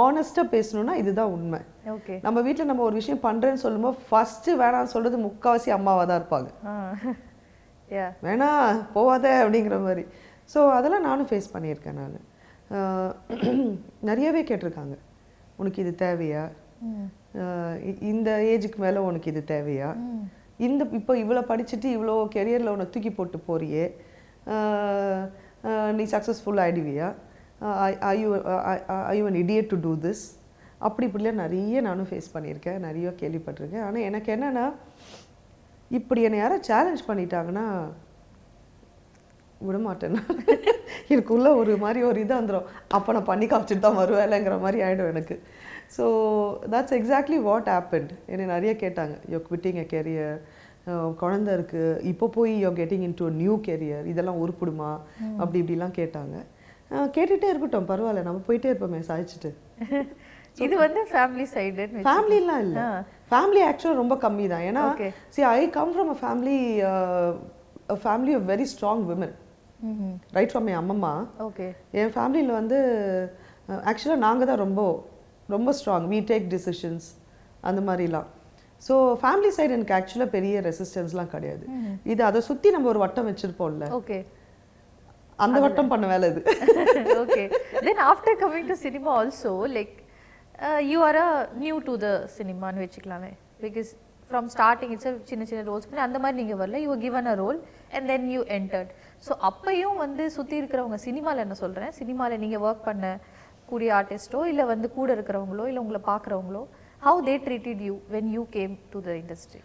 ஆனஸ்ட்டாக 0.03 0.51
பேசணும்னா 0.55 0.93
இதுதான் 1.01 1.33
உண்மை. 1.35 1.59
ஓகே 1.93 2.15
நம்ம 2.25 2.41
வீட்டில் 2.47 2.69
நம்ம 2.69 2.83
ஒரு 2.89 2.95
விஷயம் 2.99 3.23
பண்ணுறேன்னு 3.27 3.63
சொல்லும்போது 3.65 3.97
ஃபஸ்ட்டு 4.07 4.57
வேணாம்னு 4.61 4.93
சொல்கிறது 4.93 5.17
முக்கால்வாசி 5.27 5.69
அம்மாவாக 5.77 6.05
தான் 6.09 6.19
இருப்பாங்க. 6.21 6.49
யா 7.95 8.07
வேணாம் 8.25 8.81
போவாத 8.95 9.25
அப்படிங்கிற 9.43 9.77
மாதிரி. 9.87 10.03
ஸோ 10.53 10.59
அதெல்லாம் 10.77 11.07
நானும் 11.09 11.29
ஃபேஸ் 11.29 11.53
பண்ணியிருக்கேன் 11.55 11.99
நான். 12.01 12.19
நிறையவே 14.09 14.43
கேட்டிருக்காங்க. 14.49 14.95
உனக்கு 15.61 15.81
இது 15.83 15.93
தேவையா? 16.05 16.43
இந்த 18.11 18.29
ஏஜுக்கு 18.53 18.79
மேலே 18.85 19.01
உனக்கு 19.09 19.27
இது 19.33 19.41
தேவையா? 19.55 19.89
இந்த 20.67 20.81
இப்போ 20.99 21.13
இவ்வளோ 21.23 21.41
படிச்சுட்டு 21.51 21.87
இவ்வளோ 21.95 22.15
கெரியரில் 22.35 22.73
உன்னை 22.73 22.87
தூக்கி 22.93 23.11
போட்டு 23.17 23.37
போறியே. 23.49 23.85
நீ 25.97 26.03
சக்ஸஸ்ஃபுல் 26.13 26.61
ஆகிடுவியா 26.63 27.09
ஐயு 28.09 28.27
ஐயு 29.11 29.25
an 29.29 29.41
idiot 29.43 29.71
to 29.73 29.77
do 29.85 29.93
this 30.05 30.23
அப்படி 30.87 31.05
இப்படிலாம் 31.07 31.41
நிறைய 31.43 31.81
நானும் 31.87 32.07
ஃபேஸ் 32.09 32.33
பண்ணியிருக்கேன் 32.35 32.79
நிறைய 32.87 33.09
கேள்விப்பட்டிருக்கேன். 33.21 33.85
ஆனால் 33.87 34.05
எனக்கு 34.09 34.29
என்னென்னா 34.35 34.65
இப்படி 35.91 36.21
என்னை 36.27 36.37
யாரும் 36.41 36.65
சேலஞ்ச் 36.69 37.03
பண்ணிட்டாங்கன்னா 37.09 37.65
விட 39.61 39.77
மாட்டேன். 39.87 40.13
நான். 40.17 40.79
எனக்குள்ள 41.13 41.47
ஒரு 41.61 41.73
மாதிரி 41.83 41.99
ஒரு 42.09 42.19
இது 42.23 42.33
வந்துடும் 42.37 42.69
அப்போ 42.97 43.09
நான் 43.15 43.27
பண்ணி 43.29 43.45
காமிச்சிட்டு 43.51 43.85
தான் 43.85 43.99
வருவேலைங்கிற 43.99 44.55
மாதிரி 44.63 44.79
ஆகிடும் 44.85 45.11
எனக்கு. 45.13 45.35
So 45.95 46.03
that's 46.73 46.95
exactly 46.99 47.37
what 47.47 47.69
happened 47.73 48.11
என்னை 48.31 48.45
நிறைய 48.55 48.71
கேட்டாங்க. 48.83 49.15
யோ 49.33 49.39
குவிட்டிங் 49.49 49.79
எ 49.83 49.85
கெரியர் 49.93 50.37
குழந்த 51.21 51.49
இருக்குது 51.57 51.99
இப்போ 52.11 52.27
போய் 52.37 52.53
you 52.65 52.69
getting 52.79 53.05
into 53.21 53.27
new 53.41 53.55
career 53.67 54.05
இதெல்லாம் 54.13 54.41
உருப்பிடுமா? 54.43 54.91
அப்படி 55.41 55.59
இப்படிலாம் 55.63 55.97
கேட்டாங்க. 55.99 56.35
அஹ் 56.95 57.09
கேட்டுட்டே 57.15 57.49
இருக்கட்டும் 57.51 57.89
பரவாயில்ல. 57.91 58.23
நம்ம 58.27 58.41
போயிட்டே 58.47 58.69
இருப்போமே 58.71 59.01
சாய்ச்சிட்டு 59.09 59.51
இது 60.65 60.75
வந்து 60.83 61.01
ஃபேமிலி 61.11 61.45
சைடுன்னு 61.53 62.01
ஃபேமிலிலாம் 62.07 62.63
இல்லை. 62.65 62.81
ஃபேமிலி 63.29 63.61
ஆக்சுவலாக 63.67 63.99
ரொம்ப 64.01 64.15
கம்மி 64.23 64.45
தான். 64.53 64.65
ஏன்னா. 64.69 64.81
See 65.35 65.41
I 65.51 65.61
come 65.77 65.93
from 65.93 66.11
a 66.15 66.17
family 66.23 66.57
family 68.03 68.33
of 68.39 68.47
very 68.51 68.65
strong 68.73 69.03
women 69.11 69.33
right 70.37 70.51
from 70.53 70.67
என் 70.71 70.79
அம்மம்மா. 70.81 71.13
ஓகே 71.47 71.67
என் 72.01 72.13
ஃபேமிலியில் 72.15 72.51
வந்து 72.59 72.79
ஆக்சுவலாக 73.91 74.21
நாங்கள் 74.25 74.49
தான் 74.51 74.61
ரொம்ப 74.65 74.81
ரொம்ப 75.55 75.69
ஸ்ட்ராங் 75.79 76.05
we 76.11 76.19
டேக் 76.31 76.45
டிசிஷன்ஸ் 76.55 77.07
அந்த 77.69 77.79
மாதிரிலாம். 77.87 78.27
ஸோ 78.81 78.93
ஃபேமிலி 79.21 79.49
சைடு 79.55 79.75
எனக்கு 79.77 79.95
ஆக்சுவலாக 79.97 80.29
பெரிய 80.35 80.61
ரெசிஸ்டன்ஸ்லாம் 80.67 81.33
கிடையாது. 81.33 81.65
இது 82.13 82.21
அதை 82.29 82.39
சுற்றி 82.49 82.69
நம்ம 82.75 82.87
ஒரு 82.93 83.01
வட்டம் 83.05 83.27
வச்சுருப்போம்ல. 83.29 83.87
ஓகே 83.99 84.19
அந்த 85.43 85.57
வட்டம் 85.65 85.91
பண்ண 85.91 86.05
வேலை 86.13 86.27
இது 86.31 86.41
okay 87.23 87.45
then 87.87 87.97
after 88.11 88.31
coming 88.43 88.65
to 88.71 88.75
cinema 88.85 89.11
also 89.21 89.51
like 89.77 89.93
uh, 90.67 90.79
you 90.91 90.99
are 91.07 91.17
a 91.25 91.29
new 91.63 91.77
to 91.87 91.93
the 92.05 92.13
cinema 92.37 92.69
னு 92.75 92.81
வச்சுக்கலாமே 92.85 93.31
because 93.65 93.89
from 94.31 94.45
starting 94.55 94.91
itself 94.95 95.17
சின்ன 95.31 95.45
சின்ன 95.49 95.61
ரோல்ஸ் 95.69 95.87
பண்ணி 95.89 96.03
அந்த 96.07 96.19
மாதிரி 96.23 96.37
நீங்க 96.41 96.55
வரல 96.61 96.79
you 96.83 96.89
were 96.93 97.01
given 97.05 97.27
a 97.33 97.37
role 97.43 97.59
and 97.95 98.03
then 98.11 98.23
you 98.35 98.43
entered 98.59 98.89
so 99.27 99.31
அப்பயும் 99.49 99.97
வந்து 100.03 100.23
சுத்தி 100.37 100.55
இருக்கிறவங்க 100.61 100.99
சினிமால 101.07 101.43
என்ன 101.45 101.57
சொல்றேன் 101.63 101.91
சினிமால 102.01 102.37
நீங்க 102.43 102.59
ஒர்க் 102.67 102.85
பண்ண 102.89 103.05
கூடிய 103.71 103.89
ஆர்டிஸ்டோ 103.99 104.39
இல்ல 104.51 104.61
வந்து 104.73 104.87
கூட 104.97 105.09
இருக்கிறவங்களோ 105.17 105.65
இல்ல 105.71 105.83
உங்களை 105.85 106.01
பார்க்குறவங்களோ 106.11 106.63
how 107.01 107.15
they 107.27 107.37
treated 107.47 107.79
you 107.87 107.95
when 108.13 108.25
you 108.37 108.43
came 108.57 108.73
to 108.93 108.99
the 109.07 109.13
industry 109.21 109.61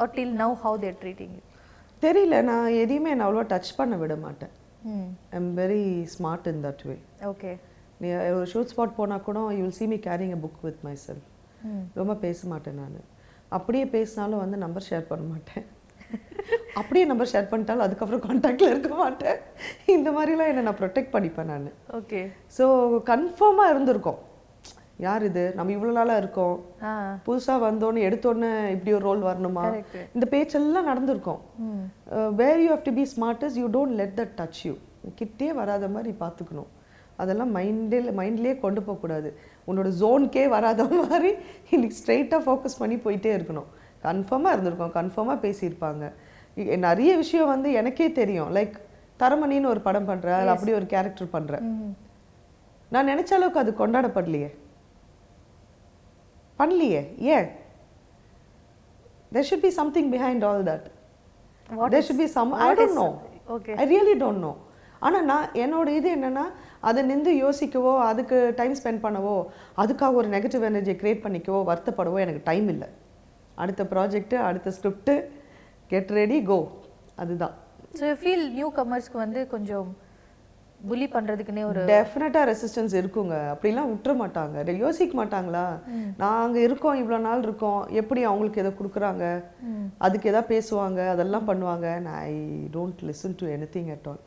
or 0.00 0.08
till 0.16 0.30
now 0.42 0.50
how 0.64 0.72
they're 0.82 1.00
treating 1.04 1.32
you 1.38 1.44
தெரியல 2.02 2.36
நான் 2.48 2.66
எதையுமே 2.82 3.12
நான் 3.18 3.26
அவ்வளோ 3.28 3.44
டச் 3.52 3.70
பண்ண 3.78 3.94
விட 4.02 4.14
மாட்டேன் 4.24 4.52
ம் 4.92 5.08
I 5.32 5.36
am 5.40 5.50
very 5.62 5.84
smart 6.14 6.48
in 6.52 6.62
that 6.66 6.84
way 6.90 6.96
okay 7.32 7.52
நீ 8.02 8.08
ஒரு 8.38 8.46
ஷூட் 8.52 8.72
ஸ்பாட் 8.72 8.98
போனால் 8.98 9.24
கூட 9.28 9.38
you 9.56 9.62
will 9.64 9.78
see 9.80 9.88
me 9.92 9.98
carrying 10.06 10.32
a 10.36 10.40
book 10.44 10.60
with 10.66 10.82
myself 11.06 11.26
hmm 11.70 11.84
ரொம்ப 12.00 12.14
பேச 12.24 12.48
மாட்டேன் 12.52 12.78
நான். 12.82 13.00
அப்படியே 13.56 13.84
பேசினாலும் 13.94 14.42
வந்து 14.42 14.56
நம்பர் 14.62 14.86
ஷேர் 14.88 15.10
பண்ண 15.10 15.24
மாட்டேன். 15.32 15.64
அப்படியே 16.80 17.04
நம்பர் 17.10 17.30
ஷேர் 17.30 17.48
பண்ணிட்டாலும் 17.50 17.84
அதுக்கப்புறம் 17.86 18.22
காண்டாக்டில் 18.26 18.70
இருக்க 18.72 18.90
மாட்டேன். 19.02 19.38
இந்த 19.94 20.08
மாதிரிலாம் 20.16 20.50
என்னை 20.52 20.62
நான் 20.68 20.80
ப்ரொடெக்ட் 20.80 21.14
பண்ணிப்பேன் 21.14 21.50
நான். 21.52 21.66
ஓகே 21.98 22.20
ஸோ 22.58 22.64
கன்ஃபார்மாக 23.10 23.72
இருந்திருக்கோம். 23.74 24.20
யார் 25.06 25.24
இது? 25.28 25.42
நம்ம 25.56 25.72
இவ்வளோ 25.74 25.92
நாளாக 25.98 26.22
இருக்கோம். 26.22 26.56
புதுசாக 27.26 27.58
வந்தோன்னு 27.66 28.00
எடுத்தோன்னே 28.08 28.50
இப்படி 28.74 28.92
ஒரு 28.96 29.04
ரோல் 29.08 29.22
வரணுமா. 29.28 29.64
இந்த 30.14 30.26
பேச்செல்லாம் 30.34 30.88
நடந்திருக்கும். 30.90 31.40
Where 32.40 32.62
you 32.64 32.70
have 32.74 32.86
to 32.88 32.94
be 32.98 33.04
smart as 33.14 33.58
you 33.60 33.68
don't 33.76 33.96
let 34.00 34.16
that 34.20 34.34
touch 34.40 34.60
you 34.68 34.74
கிட்டே 35.20 35.48
வராத 35.60 35.88
மாதிரி 35.96 36.12
பார்த்துக்கணும். 36.24 36.70
அதெல்லாம் 37.22 37.52
மைண்டே 37.58 38.00
மைண்ட்லேயே 38.20 38.56
கொண்டு 38.64 38.80
போகக்கூடாது 38.88 39.30
உன்னோட 39.68 39.88
ஜோனுக்கே 40.02 40.44
வராத 40.56 40.82
மாதிரி 40.98 41.30
இன்னைக்கு 41.74 41.96
ஸ்ட்ரைட்டாக 42.00 42.40
ஃபோக்கஸ் 42.46 42.80
பண்ணி 42.82 42.98
போயிட்டே 43.06 43.32
இருக்கணும். 43.38 43.70
கன்ஃபார்மாக 44.04 44.54
இருந்திருக்கோம். 44.56 44.94
கன்ஃபார்மாக 44.98 45.38
பேசியிருப்பாங்க. 45.46 46.04
நிறைய 46.88 47.10
விஷயம் 47.22 47.50
வந்து 47.54 47.70
எனக்கே 47.80 48.06
தெரியும். 48.20 48.50
லைக் 48.56 48.76
தரமணின்னு 49.22 49.72
ஒரு 49.74 49.80
படம் 49.88 50.08
பண்ணுறேன் 50.10 50.36
அதில் 50.36 50.54
அப்படி 50.54 50.72
ஒரு 50.78 50.86
கேரக்டர் 50.94 51.34
பண்ணுறேன் 51.34 51.66
நான் 52.94 53.10
நினைச்ச 53.12 53.32
அளவுக்கு 53.36 53.62
அது 53.62 53.72
கொண்டாடப்படலையே. 53.80 54.50
பண்ணலையே 56.58 57.18
ஏன்? 57.18 57.48
There 59.32 59.42
should 59.42 59.62
be 59.62 59.70
something 59.70 60.10
behind 60.10 60.42
all 60.44 60.62
that. 60.62 60.84
What 61.70 61.90
there 61.90 62.00
is- 62.00 62.06
should 62.06 62.18
be 62.18 62.28
some 62.28 62.54
i 62.54 62.68
what 62.68 62.78
don't 62.78 62.88
is- 62.88 62.94
know. 62.94 63.10
okay. 63.48 63.74
i 63.76 63.86
really 63.86 64.18
don't 64.18 64.40
know. 64.40 64.56
ஆனா 65.00 65.20
நான் 65.22 65.48
என்னோட 65.54 65.88
இது 65.88 66.16
என்னன்னா 66.16 66.44
அதை 66.80 67.02
நின்று 67.02 67.32
யோசிக்கவோ 67.34 67.98
அதுக்கு 68.00 68.52
டைம் 68.56 68.74
ஸ்பெண்ட் 68.74 69.02
பண்ணவோ 69.02 69.34
அதுக்காக 69.76 70.12
ஒரு 70.12 70.28
நெகட்டிவ் 70.28 70.64
எனர்ஜியை 70.64 70.96
கிரியேட் 70.96 71.24
பண்ணிக்கவோ 71.24 71.60
வருத்தப்படவோ 71.66 72.20
எனக்கு 72.20 72.40
டைம் 72.44 72.68
இல்லை. 72.68 72.88
அடுத்த 73.54 73.84
ப்ராஜெக்ட் 73.84 74.34
அடுத்த 74.34 74.70
ஸ்கிரிப்ட் 74.70 75.12
கெட் 75.86 76.10
ரெடி 76.10 76.42
கோ 76.42 76.58
அதுதான். 77.16 77.54
ஸோ 77.98 78.16
ஃபீல் 78.22 78.50
நியூ 78.50 78.72
கமர்ஸ்க்கு 78.76 79.16
வந்து 79.16 79.46
கொஞ்சம் 79.46 79.88
புலி 80.90 81.06
பண்றதுக்குன்னே 81.14 81.62
ஒரு 81.68 81.80
டெஃபினட்டா 81.90 82.40
ரெசிஸ்டன்ஸ் 82.50 82.94
இருக்குங்க. 83.00 83.36
அப்படிலாம் 83.52 83.90
விட்டுற 83.92 84.12
மாட்டாங்க 84.22 84.74
யோசிக்க 84.84 85.14
மாட்டாங்களா? 85.20 85.64
நாங்க 86.22 86.56
இருக்கோம் 86.66 86.98
இவ்வளோ 87.00 87.18
நாள் 87.26 87.44
இருக்கோம். 87.46 87.80
எப்படி 88.00 88.20
அவங்களுக்கு 88.30 88.62
எதை 88.62 88.72
கொடுக்குறாங்க? 88.80 89.24
அதுக்கு 90.06 90.30
எதா 90.32 90.42
பேசுவாங்க? 90.54 91.00
அதெல்லாம் 91.14 91.48
பண்ணுவாங்க. 91.50 91.86
I 92.30 92.34
don't 92.76 93.04
listen 93.10 93.38
to 93.42 93.48
anything 93.76 93.90
at 93.96 94.08
all 94.12 94.22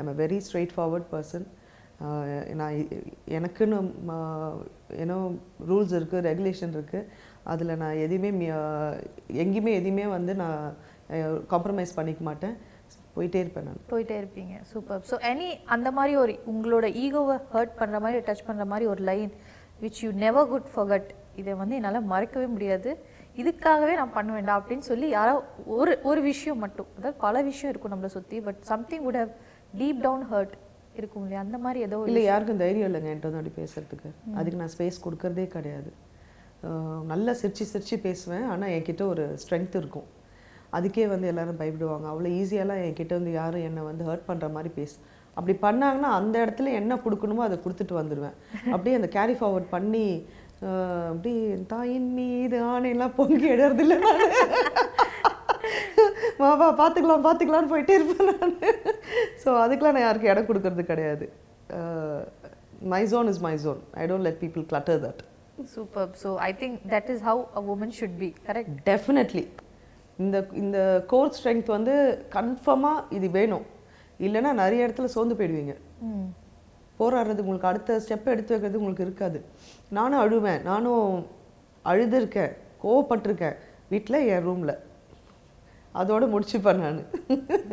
I'm 0.00 0.10
a 0.14 0.16
very 0.22 0.40
straightforward 0.76 1.08
person 1.14 1.46
நான் 2.60 2.76
எனக்குன்னு 3.38 3.76
ஏன்னோ 5.02 5.18
ரூல்ஸ் 5.70 5.94
இருக்குது 5.98 6.26
ரெகுலேஷன் 6.30 6.74
இருக்குது 6.78 7.08
அதில் 7.52 7.78
நான் 7.82 8.00
எதையுமே 8.04 8.30
எங்கேயுமே 9.42 9.72
எதையுமே 9.80 10.06
வந்து 10.16 10.32
நான் 10.42 10.58
காம்ப்ரமைஸ் 11.52 11.96
பண்ணிக்க 11.98 12.22
மாட்டேன். 12.28 12.54
போயிட்டே 13.16 13.40
இருப்பேன் 13.44 13.66
நான். 13.68 13.82
போயிட்டே 13.92 14.16
இருப்பீங்க. 14.20 14.54
சூப்பர் 14.70 15.02
ஸோ 15.10 15.16
எனி 15.32 15.48
அந்த 15.76 15.88
மாதிரி 15.98 16.14
ஒரு 16.22 16.32
உங்களோட 16.52 16.86
ஈகோவை 17.04 17.36
ஹர்ட் 17.54 17.74
பண்ற 17.80 17.98
மாதிரி 18.04 18.20
டச் 18.28 18.46
பண்ற 18.48 18.64
மாதிரி 18.72 18.86
ஒரு 18.94 19.02
line 19.10 19.32
which 19.82 20.00
you 20.04 20.10
never 20.24 20.48
could 20.52 20.70
forget 20.76 21.06
இதை 21.40 21.52
வந்து 21.60 21.76
என்னால் 21.78 22.08
மறக்கவே 22.12 22.48
முடியாது. 22.54 22.90
இதுக்காகவே 23.42 23.94
நான் 24.00 24.12
பண்ண 24.16 24.30
வேண்டாம் 24.36 24.58
அப்படின்னு 24.60 24.86
சொல்லி 24.90 25.06
யாரோ 25.14 25.32
ஒரு 25.76 25.92
ஒரு 26.10 26.20
விஷயம் 26.30 26.60
மட்டும் 26.64 26.88
அதாவது 26.96 27.16
பல 27.24 27.42
விஷயம் 27.48 27.70
இருக்கும் 27.72 27.92
நம்மளை 27.94 28.10
சுற்றி 28.16 28.38
but 28.48 28.60
something 28.72 29.04
would 29.06 29.18
have 29.22 29.32
deep 29.80 30.02
down 30.06 30.24
hurt 30.32 30.54
இருக்கும் 30.98 31.22
இல்லையா? 31.24 31.40
அந்த 31.46 31.58
மாதிரி 31.64 31.78
ஏதோ 31.86 31.96
இல்லை 32.08 32.22
யாருக்கும் 32.30 32.60
தைரியம் 32.64 32.88
இல்லைங்க 32.88 33.10
என்கிட்ட 33.12 33.30
வந்து 33.30 33.40
அப்படி 33.40 33.56
பேசுறதுக்கு. 33.62 34.10
அதுக்கு 34.38 34.60
நான் 34.60 34.72
ஸ்பேஸ் 34.74 35.04
கொடுக்கறதே 35.06 35.46
கிடையாது. 35.56 35.90
நல்லா 37.12 37.32
சிரிச்சு 37.40 37.64
சிரிச்சு 37.72 37.96
பேசுவேன். 38.06 38.44
ஆனால் 38.52 38.72
என்கிட்ட 38.76 39.04
ஒரு 39.14 39.24
ஸ்ட்ரென்த் 39.42 39.74
இருக்கும். 39.80 40.06
அதுக்கே 40.76 41.06
வந்து 41.12 41.26
எல்லாரும் 41.32 41.60
பயப்படுவாங்க. 41.62 42.06
அவ்வளோ 42.12 42.30
ஈஸியாலாம் 42.40 42.82
என்கிட்ட 42.84 43.14
வந்து 43.18 43.32
யாரும் 43.40 43.66
என்னை 43.68 43.82
வந்து 43.90 44.06
ஹர்ட் 44.08 44.28
பண்ணுற 44.30 44.48
மாதிரி 44.56 44.72
பேசு 44.78 44.96
அப்படி 45.38 45.54
பண்ணாங்கன்னா 45.66 46.10
அந்த 46.18 46.34
இடத்துல 46.44 46.72
என்ன 46.80 46.98
கொடுக்கணுமோ 47.04 47.44
அதை 47.46 47.56
கொடுத்துட்டு 47.64 47.94
வந்துடுவேன் 48.00 48.36
அப்படியே 48.72 48.96
அந்த 48.98 49.08
கேரி 49.16 49.34
ஃபார்வர்ட் 49.40 49.72
பண்ணி 49.74 50.06
அப்படி 51.12 51.32
தாயின் 51.72 52.10
மீது 52.18 52.58
ஆணையெல்லாம் 52.72 53.16
பொங்கி 53.16 53.46
எடுறதில்ல 53.54 53.96
நான். 54.04 54.22
வா 56.40 56.50
வா 56.60 56.68
பார்த்துக்கலாம் 56.80 57.26
பார்த்துக்கலாம்னு 57.26 57.72
போயிட்டே 57.72 57.96
இருப்பேன் 57.98 58.30
நான். 58.30 58.54
ஸோ 59.42 59.50
அதுக்கெலாம் 59.64 59.96
நான் 59.96 60.06
யாருக்கும் 60.06 60.32
இடம் 60.32 60.48
கொடுக்கறது 60.50 60.84
கிடையாது. 60.92 61.26
My 62.92 63.02
zone 63.12 63.28
is 63.32 63.42
my 63.46 63.54
zone 63.64 63.82
I 64.00 64.06
don't 64.10 64.26
let 64.28 64.40
people 64.44 64.64
clutter 64.72 64.96
that 65.04 65.20
super 65.74 66.08
so 66.22 66.30
I 66.48 66.50
think 66.62 66.78
that 66.94 67.10
is 67.14 67.22
how 67.28 67.42
a 67.58 67.62
woman 67.74 67.94
should 67.98 68.18
be 68.22 68.28
correct 68.48 68.74
definitely 68.90 69.44
இந்த 70.22 70.36
இந்த 70.62 70.78
கோர் 71.12 71.34
ஸ்ட்ரென்த் 71.36 71.70
வந்து 71.76 71.94
கன்ஃபார்மாக 72.34 73.04
இது 73.16 73.28
வேணும். 73.36 73.66
இல்லைன்னா 74.26 74.52
நிறைய 74.62 74.86
இடத்துல 74.86 75.12
சோர்ந்து 75.14 75.36
போயிடுவீங்க. 75.38 75.74
போராடுறது 76.98 77.42
உங்களுக்கு 77.44 77.70
அடுத்த 77.70 77.96
ஸ்டெப் 78.04 78.30
எடுத்து 78.32 78.52
வைக்கிறது 78.54 78.80
உங்களுக்கு 78.80 79.06
இருக்காது. 79.06 79.38
நானும் 79.96 80.22
அழுவேன். 80.24 80.62
நானும் 80.70 81.06
அழுதுருக்கேன். 81.92 82.52
கோவப்பட்டிருக்கேன். 82.84 83.56
வீட்டில் 83.92 84.26
என் 84.34 84.44
ரூமில் 84.48 84.74
அதோட 86.00 86.24
முடிச்சுப்பேன் 86.34 86.82
நான். 86.84 87.02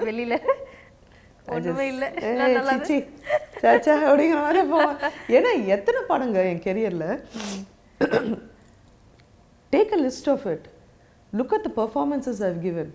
வெளியில. 0.07 0.35
சாச்சா 3.63 3.93
அப்படிங்கிற 4.09 4.39
மாதிரி 4.45 4.61
போவேன். 4.73 4.99
ஏன்னா 5.37 5.51
எத்தனை 5.75 6.01
படங்க 6.11 6.43
என் 6.51 6.65
கெரியரில் 6.65 7.09
take 9.73 9.95
a 9.97 9.99
list 10.05 10.29
of 10.33 10.45
it 10.53 10.67
look 11.33 11.53
at 11.53 11.73
the 11.73 11.83
performances 11.83 12.43
I've 12.43 12.59
given 12.59 12.93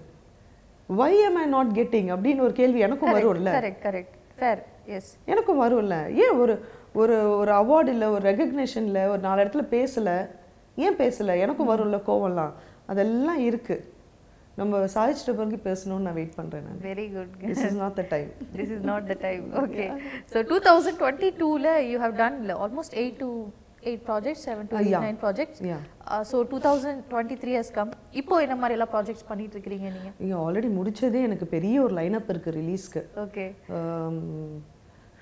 why 0.86 1.28
am 1.28 1.32
I 1.32 1.46
not 1.46 1.66
getting 1.66 2.16
அப்படின்னு 2.16 2.38
ஒரு 2.38 2.52
கேள்வி 2.52 2.78
எனக்கும் 2.78 3.14
வரும்ல. 3.14 3.48
கரெக்ட் 3.48 3.82
கரெக்ட் 3.82 4.14
ஃபேர் 4.38 4.64
எஸ் 4.84 5.18
எனக்கும் 5.24 5.62
வரும்ல. 5.62 6.14
ஏன் 6.14 6.30
ஒரு 6.30 6.64
ஒரு 6.92 7.36
ஒரு 7.36 7.52
அவார்டு 7.52 7.88
இல்லை 7.88 8.08
ஒரு 8.08 8.30
ரெகக்னேஷனில் 8.30 9.08
ஒரு 9.08 9.18
நாலு 9.18 9.44
இடத்துல 9.44 9.64
பேசலை? 9.70 10.30
ஏன் 10.76 10.96
பேசலை? 10.96 11.38
எனக்கும் 11.38 11.70
வரும்ல 11.70 12.00
கோவம்லாம். 12.06 12.52
அதெல்லாம் 12.86 13.38
இருக்கு. 13.38 13.94
நம்ம 14.56 14.78
சாதிச்சிட்ட 14.78 15.32
பிறகு 15.32 15.58
பேசணும்னு 15.64 15.98
நான் 15.98 16.14
வெயிட் 16.14 16.32
பண்ணுறேன் 16.36 16.62
நான். 16.62 16.80
Very 16.82 17.12
good 17.12 17.46
this 17.46 17.64
is 17.64 17.74
not 17.74 17.94
the 17.94 18.04
time 18.08 18.32
this 18.56 18.68
is 18.68 18.86
not 18.86 19.08
the 19.08 19.14
time. 19.14 19.54
Okay. 19.54 19.98
So 20.24 20.42
2022 20.42 21.58
la 21.64 21.76
you 21.76 21.98
have 22.04 22.14
done 22.14 22.34
la 22.42 22.54
almost 22.54 22.92
8 22.92 23.16
to 23.16 23.26
8 23.26 23.65
projects 24.06 24.42
7 24.46 24.68
to 24.68 24.76
Uh, 24.76 24.80
8 24.80 24.86
yeah. 24.86 25.00
9 25.00 25.16
projects. 25.16 25.58
Yeah. 25.62 25.80
uh, 26.06 26.22
so 26.24 26.42
2023 26.44 27.52
has 27.52 27.68
come. 27.70 27.90
இப்போ 28.20 28.34
என்ன 28.44 28.54
மாதிரி 28.60 28.76
எல்லாம் 28.76 28.92
projects 28.94 29.26
பண்ணிட்டு 29.30 29.56
இருக்கீங்க 29.56 29.88
நீங்க? 29.96 30.10
நீங்கள் 30.20 30.40
already 30.44 30.70
முடிச்சதே 30.78 31.20
எனக்கு 31.28 31.46
பெரிய 31.54 31.82
ஒரு 31.86 31.94
லைனப் 32.00 32.30
இருக்குது 32.34 32.56
ரிலீஸ்க்கு 32.60 33.02
ஓகே 33.24 33.44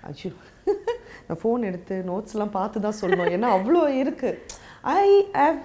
அச்சு 0.02 0.28
நான் 1.26 1.40
ஃபோன் 1.42 1.62
எடுத்து 1.70 1.96
நோட்ஸ்லாம் 2.10 2.54
பார்த்து 2.58 2.84
தான் 2.86 2.98
சொல்லணும். 3.00 3.32
ஏன்னா 3.36 3.50
அவ்வளோ 3.58 3.82
இருக்குது 4.00 4.40
I 4.98 5.04
have 5.40 5.58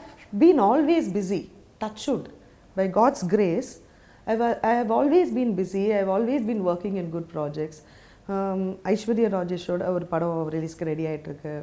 been 0.44 0.62
always 0.72 1.10
busy 1.18 1.42
touched 1.84 2.28
by 2.76 2.86
God's 3.00 3.26
grace 3.36 3.72
I 4.28 4.74
have 4.82 4.94
always 5.00 5.32
been 5.38 5.54
busy 5.60 5.84
I 5.96 6.00
have 6.04 6.14
always 6.18 6.46
been 6.50 6.64
working 6.72 6.98
in 7.04 7.12
good 7.16 7.30
projects 7.36 7.82
Aishwarya 8.94 9.30
ராஜேஷோட 9.36 9.84
ஒரு 9.98 10.06
படம் 10.14 10.40
ரிலீஸ்க்கு 10.56 10.90
ரெடி 10.90 11.06
ஆகிட்டுருக்கு 11.12 11.54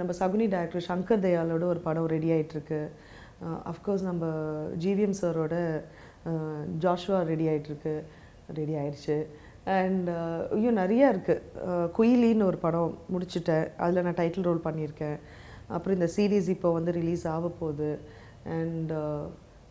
நம்ம 0.00 0.14
சகுனி 0.20 0.46
டைரக்டர் 0.54 0.86
சங்கர் 0.90 1.24
தயாளோட 1.26 1.64
ஒரு 1.72 1.80
படம் 1.88 2.08
ரெடி 2.14 2.30
ஆகிட்டுருக்கு 2.36 2.80
அஃப்கோர்ஸ் 3.72 4.04
நம்ம 4.10 4.26
ஜிவிஎம் 4.84 5.16
சாரோட 5.20 5.56
ஜாஷுவா 6.84 7.20
ரெடி 7.32 7.46
ஆகிட்டுருக்கு 7.52 7.94
ரெடி 8.58 8.74
ஆயிடுச்சு 8.82 9.16
அண்ட் 9.76 10.08
ஐயோ 10.56 10.72
நிறையா 10.80 11.06
இருக்குது 11.14 11.86
குயிலின்னு 11.98 12.48
ஒரு 12.50 12.58
படம் 12.64 12.98
முடிச்சிட்டேன். 13.14 13.66
அதில் 13.84 14.04
நான் 14.06 14.18
டைட்டில் 14.20 14.48
ரோல் 14.48 14.66
பண்ணியிருக்கேன். 14.66 15.16
அப்புறம் 15.74 15.96
இந்த 15.98 16.08
சீரீஸ் 16.16 16.48
இப்போ 16.56 16.70
வந்து 16.78 16.92
ரிலீஸ் 17.00 17.24
ஆக 17.34 17.48
போகுது. 17.60 17.90
அண்ட் 18.56 18.92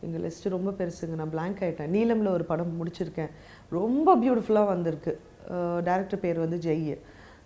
எங்கள் 0.06 0.24
லிஸ்ட்டு 0.26 0.56
ரொம்ப 0.56 0.70
பெருசுங்க. 0.80 1.16
நான் 1.20 1.34
blank 1.36 1.60
ஆயிட்டேன். 1.66 1.94
நீலமில் 1.96 2.36
ஒரு 2.38 2.46
படம் 2.52 2.74
முடிச்சிருக்கேன். 2.80 3.32
ரொம்ப 3.78 4.16
பியூட்டிஃபுல்லாக 4.24 4.72
வந்திருக்கு. 4.74 5.14
டேரக்டர் 5.88 6.24
பேர் 6.26 6.44
வந்து 6.46 6.60
ஜெய் 6.68 6.94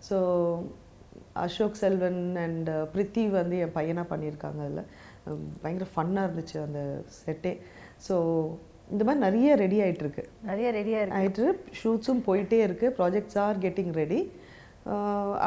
ஸோ 0.08 0.18
அசோக் 1.44 1.80
செல்வன் 1.82 2.22
அண்ட் 2.44 2.70
பிரித்தி 2.94 3.24
வந்து 3.40 3.58
என் 3.64 3.76
பையனாக 3.78 4.12
பண்ணியிருக்காங்க 4.12 4.62
அதில். 4.68 4.88
பயங்கர 5.64 5.88
ஃபன்னாக 5.94 6.28
இருந்துச்சு 6.28 6.58
அந்த 6.68 6.82
செட்டே. 7.20 7.54
ஸோ 8.08 8.16
இந்த 8.94 9.04
மாதிரி 9.08 9.22
நிறைய 9.26 9.56
ரெடி 9.62 9.78
ஆயிட்டிருக்கு. 9.86 10.24
நிறைய 10.50 10.68
இருக்கு. 11.04 11.18
ஆயிட்டு 11.20 11.46
ஷூட்ஸும் 11.82 12.26
போயிட்டே 12.28 12.60
இருக்குது 12.68 12.96
ப்ராஜெக்ட்ஸ் 13.00 13.40
ஆர் 13.46 13.62
கெட்டிங் 13.66 13.94
ரெடி 14.02 14.20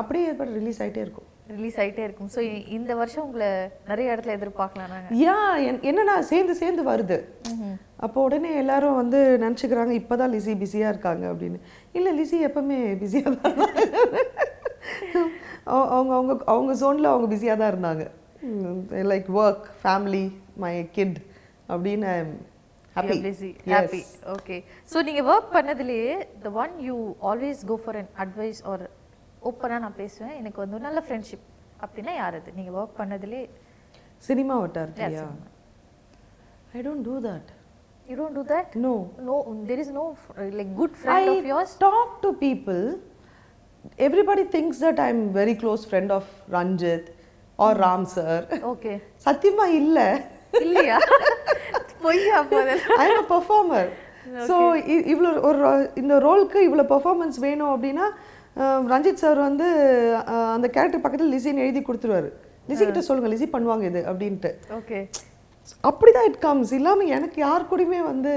அப்படியே 0.00 0.26
ரிலீஸ் 0.58 0.80
ஆகிட்டே 0.84 1.02
இருக்கும். 1.06 1.29
ரிலீஸ் 1.50 1.78
ஆயிட்டே 1.78 2.02
இருக்கும். 2.02 2.30
ஸோ 2.34 2.40
இந்த 2.70 2.94
வருஷம் 2.94 3.24
உங்களை 3.24 3.48
நிறைய 3.88 4.14
இடத்துல 4.14 4.36
எதிர்பார்க்கலாம் 4.36 4.92
யா 5.20 5.36
என்னன்னா 5.84 6.16
சேர்ந்து 6.30 6.54
சேர்ந்து 6.54 6.84
வருது. 6.84 7.18
அப்போ 7.98 8.18
உடனே 8.22 8.50
எல்லாரும் 8.56 8.98
வந்து 8.98 9.18
நினச்சிக்கிறாங்க 9.40 9.94
இப்போ 9.98 10.16
தான் 10.16 10.30
லிசி 10.30 10.54
பிஸியாக 10.56 10.92
இருக்காங்க 10.92 11.24
அப்படின்னு. 11.32 11.58
இல்லை 11.92 12.12
லிசி 12.14 12.36
எப்பவுமே 12.46 12.78
பிஸியாக 12.96 13.34
தான் 13.36 13.58
அவ- 15.66 15.88
அவங்க 15.88 16.12
அவங்க 16.14 16.32
அவங்க 16.46 16.72
ஜோனில் 16.74 17.10
அவங்க 17.10 17.28
பிஸியாக 17.28 17.58
தான் 17.58 17.72
இருந்தாங்க. 17.72 18.04
Like 19.10 19.28
work 19.38 19.66
family 19.82 20.24
my 20.56 20.74
kid 20.92 21.18
அப்படின்னு 21.68 22.12
happy 22.96 23.16
busy 23.24 23.50
happy 23.70 24.00
okay 24.32 24.56
so 24.90 25.02
நீங்க 25.02 25.22
work 25.28 25.52
பண்ணதுலேயே 25.52 26.14
the 26.42 26.50
one 26.56 26.72
you 26.82 26.96
always 27.22 27.60
go 27.66 27.76
for 27.84 27.96
an 27.96 28.10
advice 28.18 28.60
or 28.66 28.84
ஓப்பனாக 29.42 29.82
நான் 29.84 29.98
பேசுவேன். 30.00 30.34
எனக்கு 30.40 30.58
வந்து 30.62 30.78
நல்ல 30.86 31.00
ஃப்ரெண்ட்ஷிப் 31.06 31.46
அப்படின்னா 31.84 32.12
யார் 32.16 32.36
அது? 32.38 32.50
நீங்க 32.58 32.72
ஒர்க் 32.78 32.98
பண்ணதுலே 33.00 33.42
சினிமா 34.22 34.54
வட்டார் 34.62 34.90
இல்லையா 34.96 35.26
I 36.74 36.82
don't 36.86 37.06
do 37.08 37.14
that 37.28 37.48
you 38.08 38.16
don't 38.18 38.36
do 38.38 38.44
that 38.50 38.72
no 38.86 38.92
no 39.28 39.36
there 39.70 39.82
is 39.84 39.94
no 40.00 40.04
like 40.58 40.72
good 40.80 40.96
friend 41.00 41.30
of 41.34 41.48
yours 41.52 41.74
talk 41.86 42.10
to 42.24 42.30
people. 42.44 42.82
Everybody 44.06 44.44
thinks 44.54 44.78
that 44.78 44.98
I'm 45.00 45.20
very 45.32 45.54
close 45.54 45.82
friend 45.90 46.10
of 46.16 46.24
Ranjit 46.54 47.04
or 47.58 47.70
Ram 47.84 48.02
sir. 48.14 48.34
Okay 48.72 48.92
சத்தியமா 49.26 49.66
இல்ல. 49.80 49.98
இல்லையா? 50.60 50.98
பொய்யா 52.04 52.38
I 52.98 53.06
am 53.10 53.28
performer 53.32 53.88
so 54.48 54.56
இவ்வளோ 55.12 55.30
ஒரு 55.48 55.58
இந்த 56.00 56.14
ரோலுக்கு 56.26 56.58
இவ்வளோ 56.68 56.84
performance 56.92 57.38
வேணும் 57.46 57.72
அப்படின்னா 57.74 58.06
ரஞ்சித் 58.92 59.22
சார் 59.22 59.40
வந்து 59.48 59.66
அந்த 60.54 60.68
கேரக்டர் 60.76 61.02
பக்கத்தில் 61.04 61.32
லிசின்னு 61.34 61.64
எழுதி 61.66 61.80
கொடுத்துருவாரு. 61.88 62.30
லிசி 62.68 62.82
கிட்ட 62.84 63.02
சொல்லுங்க 63.08 63.30
லிசி 63.32 63.46
பண்ணுவாங்க 63.54 63.84
இது 63.90 64.00
அப்படின்ட்டு. 64.10 64.50
ஓகே. 64.78 64.98
அப்படிதான் 65.88 66.28
இட் 66.28 66.42
கம்ஸ் 66.44 66.72
இல்லாமல் 66.78 67.12
எனக்கு 67.16 67.40
யார் 67.46 67.68
கூடயுமே 67.70 68.00
வந்து 68.12 68.32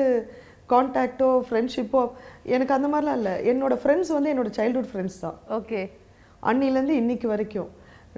கான்டாக்டோ 0.73 1.29
ஃப்ரெண்ட்ஷிப்போ 1.47 2.01
எனக்கு 2.55 2.75
அந்த 2.77 2.87
மாதிரிலாம் 2.91 3.17
இல்லை. 3.19 3.35
என்னோட 3.51 3.73
ஃப்ரெண்ட்ஸ் 3.81 4.11
வந்து 4.15 4.31
என்னோட 4.33 4.49
சைல்ட்ஹுட் 4.59 4.91
ஃப்ரெண்ட்ஸ் 4.91 5.21
தான். 5.25 5.37
ஓகே. 5.57 5.81
அன்னிலேருந்து 6.51 6.99
இன்னைக்கு 7.01 7.27
வரைக்கும். 7.33 7.71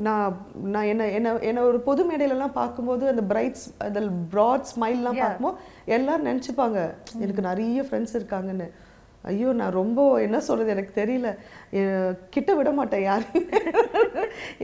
நான் 0.05 0.31
நான் 0.73 0.87
என்ன 0.91 1.03
என்ன 1.17 1.29
என்ன 1.49 1.59
ஒரு 1.67 1.79
பொது 1.89 2.01
மேடையிலலாம் 2.07 2.55
பார்க்கும்போது 2.61 3.03
அந்த 3.11 3.23
பிரைட்ஸ் 3.31 3.65
அந்த 3.85 3.99
ப்ராட் 4.33 4.65
ஸ்மைல்லாம் 4.71 5.19
பார்க்கும்போது 5.21 5.57
எல்லாரும் 5.95 6.27
நினச்சிப்பாங்க 6.29 6.79
எனக்கு 7.23 7.43
நிறைய 7.49 7.85
ஃப்ரெண்ட்ஸ் 7.87 8.15
இருக்காங்கன்னு. 8.19 8.67
ஐயோ 9.29 9.49
நான் 9.59 9.77
ரொம்ப 9.81 9.99
என்ன 10.25 10.37
சொல்றது 10.47 10.73
எனக்கு 10.73 10.93
தெரியல. 11.01 11.29
கிட்ட 12.33 12.49
விட 12.57 12.69
மாட்டேன் 12.79 13.05
யாரையும் 13.07 13.47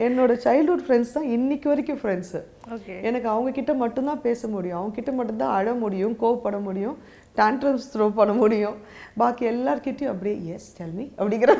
என்னோட 0.05 0.31
சைல்ட்ஹுட் 0.45 0.83
ஃப்ரெண்ட்ஸ் 0.87 1.15
தான் 1.15 1.29
இன்னைக்கு 1.35 1.69
வரைக்கும் 1.71 2.01
ஃப்ரெண்ட்ஸு 2.01 2.41
ஓகே 2.75 2.95
எனக்கு 3.09 3.27
அவங்க 3.33 3.51
கிட்ட 3.59 3.73
மட்டும்தான் 3.83 4.23
பேச 4.27 4.47
முடியும். 4.55 4.77
அவங்க 4.79 4.95
கிட்ட 4.99 5.13
மட்டும்தான் 5.19 5.55
அழ 5.59 5.73
முடியும் 5.83 6.15
கோவப்பட 6.23 6.59
முடியும் 6.67 6.97
டான்ட்ரம்ஸ் 7.41 7.89
த்ரோ 7.93 8.07
பண்ண 8.19 8.33
முடியும். 8.43 8.77
பாக்கி 9.21 9.45
எல்லார்கிட்டயும் 9.53 10.13
அப்படியே 10.13 10.37
எஸ் 10.55 10.69
டெல்மி 10.79 11.07
அப்படிங்கிற 11.19 11.55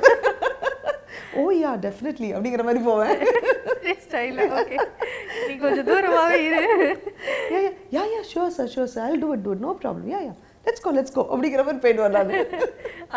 ஓ 1.39 1.43
யா 1.63 1.71
டெஃபினெட்லி 1.85 2.29
அப்படிங்கிற 2.35 2.63
மாதிரி 2.67 2.81
போவேன். 2.87 3.17
நீ 5.47 5.53
கொஞ்சம் 5.65 5.87
தூரமாவே 5.89 6.39
இரு. 6.47 6.61
Yeah 7.95 8.03
yeah 8.13 8.21
sure 8.31 8.55
sir 8.55 8.71
sure 8.73 8.91
sir 8.93 9.05
I'll 9.09 9.21
do 9.23 9.29
it 9.35 9.45
do 9.47 9.53
no 9.65 9.71
problem 9.83 10.09
yeah 10.13 10.19
yeah 10.27 10.33
let's 10.65 10.83
go 10.85 10.91
let's 10.97 11.15
go 11.15 11.21
அப்படிங்கிற 11.31 11.61
மாதிரி 11.67 11.81
போயிட்டு 11.83 12.05
வர்றாங்க 12.07 12.33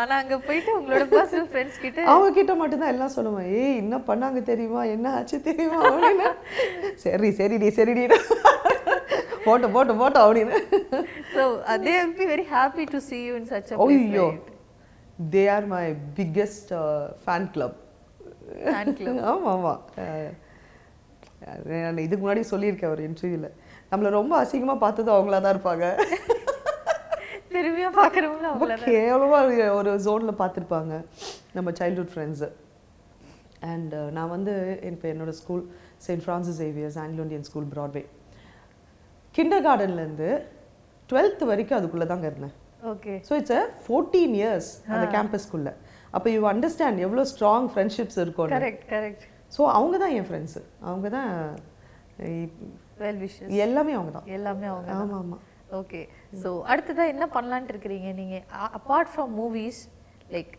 ஆனா 0.01 0.13
அங்க 0.21 0.35
போயிட்டு 0.47 0.71
உங்களோட 0.77 1.03
பர்சனல் 1.13 1.49
ஃப்ரெண்ட்ஸ் 1.51 1.79
கிட்ட 1.83 1.99
அவங்க 2.13 2.29
கிட்ட 2.37 2.53
மட்டும்தான் 2.61 2.93
எல்லாம் 2.93 3.13
சொல்லுவேன். 3.17 3.49
ஏய் 3.59 3.77
என்ன 3.83 3.97
பண்ணாங்க 4.09 4.39
தெரியுமா? 4.51 4.81
என்ன 4.95 5.11
ஆச்சு 5.17 5.37
தெரியுமா? 5.49 5.79
அப்படின்னு. 5.91 6.29
சரி 7.03 7.29
சரிடி 7.39 7.69
சரிடி. 7.79 8.05
போட்டோம் 9.45 9.73
போட்டோம் 9.75 10.01
போட்டோம் 10.01 10.25
அப்படின்னு. 10.25 10.55
So 11.35 11.43
they 11.85 11.93
will 11.99 12.13
be 12.19 12.25
very 12.33 12.45
happy 12.57 12.85
to 12.93 12.99
see 13.07 13.21
you 13.27 13.35
in 13.39 13.45
such 13.53 13.69
a 13.71 13.77
Oh, 13.83 13.87
place 13.89 14.13
yo. 14.19 14.25
right? 14.29 14.47
They 15.35 15.43
are 15.55 15.67
my 15.75 15.83
biggest 16.19 16.71
fan 17.25 17.49
club 17.55 17.77
Fan 18.73 18.89
club. 18.97 19.15
ஆமாம் 19.29 19.47
ஆமாம் 19.53 19.79
நான் 21.85 22.03
இதுக்கு 22.07 22.23
முன்னாடி 22.25 22.43
சொல்லியிருக்கேன் 22.51 22.93
ஒரு 22.95 23.03
இன்டர்வியூவில் 23.09 23.53
நம்மளை 23.91 24.09
ரொம்ப 24.19 24.33
அசிங்கமாக 24.43 24.83
பார்த்தது 24.83 25.09
அவங்களா 25.15 25.39
தான் 25.45 25.55
இருப்பாங்க. 25.55 25.85
ரொம்ப 27.57 28.01
அவங்கள 28.49 28.75
கேவலமாக 28.87 29.67
ஒரு 29.77 29.91
ஜோனில் 30.05 30.39
பார்த்துருப்பாங்க 30.41 30.93
நம்ம 31.55 31.71
சைல்ட்ஹுட் 31.79 32.11
ஃப்ரெண்ட்ஸு 32.13 32.49
அண்ட் 33.69 33.93
நான் 34.17 34.33
வந்து 34.33 34.53
இப்போ 34.89 35.07
என்னோட 35.13 35.31
school 35.39 35.63
saint 36.05 36.23
Francis 36.25 36.59
Xavier's 36.61 36.97
Anglo 37.03 37.23
Indian 37.25 37.47
school 37.49 37.69
Broadway 37.73 38.03
kinder 39.35 39.65
கார்டன்லேருந்து 39.67 40.29
டுவெல்த் 41.09 41.43
வரைக்கும் 41.49 41.77
அதுக்குள்ளே 41.79 42.05
தாங்க 42.05 42.27
இருந்தேன். 42.31 42.55
Okay 42.91 43.13
so 43.27 43.33
it's 43.39 43.55
a 43.57 43.63
fourteen 43.83 44.35
years 44.39 44.69
அந்த 44.93 45.05
கேம்பஸ்க்குள்ளே 45.15 45.73
அப்போ 46.13 46.27
யூ 46.35 46.41
அண்டர்ஸ்டாண்ட் 46.51 46.99
எவ்வளோ 47.05 47.23
ஸ்ட்ராங் 47.31 47.67
ஃப்ரெண்ட்ஷிப்ஸ் 47.71 48.19
இருக்கும் 48.23 48.51
கரெக்ட் 48.55 48.85
கரெக்ட் 48.91 49.23
ஸோ 49.51 49.63
அவங்க 49.77 49.95
தான் 50.03 50.13
என் 50.17 50.27
ஃப்ரெண்ட்ஸு 50.29 50.61
அவங்க 50.83 51.09
தான் 51.09 51.31
எல்லாமே 53.63 53.93
அவங்க 53.97 54.11
தான். 54.11 54.27
எல்லாமே 54.35 54.67
அவங்க 54.67 54.91
ஆமாம் 54.95 55.17
ஆமாம் 55.19 55.41
ஓகே 55.79 56.01
ஸோ 56.43 56.49
அடுத்ததாக 56.71 57.13
என்ன 57.13 57.25
பண்ணலான்ட்டு 57.33 57.73
இருக்கிறீங்க? 57.73 58.09
நீங்கள் 58.21 58.43
apart 58.77 59.11
from 59.13 59.33
movies 59.41 59.81
like 60.31 60.53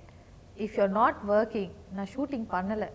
if 0.57 0.77
you 0.79 0.87
not 1.01 1.21
working 1.29 1.73
நான் 1.95 2.11
ஷூட்டிங் 2.17 2.49
பண்ணலை. 2.57 2.89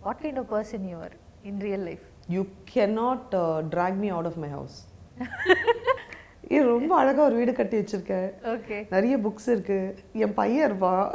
What 0.00 0.20
kind 0.22 0.40
of 0.42 0.50
person 0.54 0.86
you are 0.92 1.14
in 1.42 1.60
real 1.68 1.86
life 1.90 2.04
you 2.28 2.42
cannot 2.74 3.34
uh, 3.34 3.58
drag 3.72 3.94
me 4.02 4.08
out 4.16 4.26
of 4.30 4.36
my 4.42 4.50
house. 4.50 4.76
இது 6.54 6.62
ரொம்ப 6.66 6.92
அழகாக 6.96 7.26
ஒரு 7.28 7.36
வீடு 7.40 7.52
கட்டி 7.52 7.76
வச்சிருக்கேன். 7.78 8.28
ஓகே 8.54 8.76
நிறைய 8.90 9.14
புக்ஸ் 9.16 9.46
இருக்கு. 9.46 9.78
என் 10.24 10.34
பையன் 10.34 10.66
இருப்பான். 10.68 11.06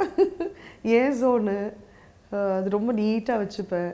ஏன் 0.97 1.15
ஜோனு 1.21 1.57
அது 2.57 2.67
ரொம்ப 2.69 2.93
நீட்டாக 2.93 3.41
வச்சுப்பேன். 3.43 3.91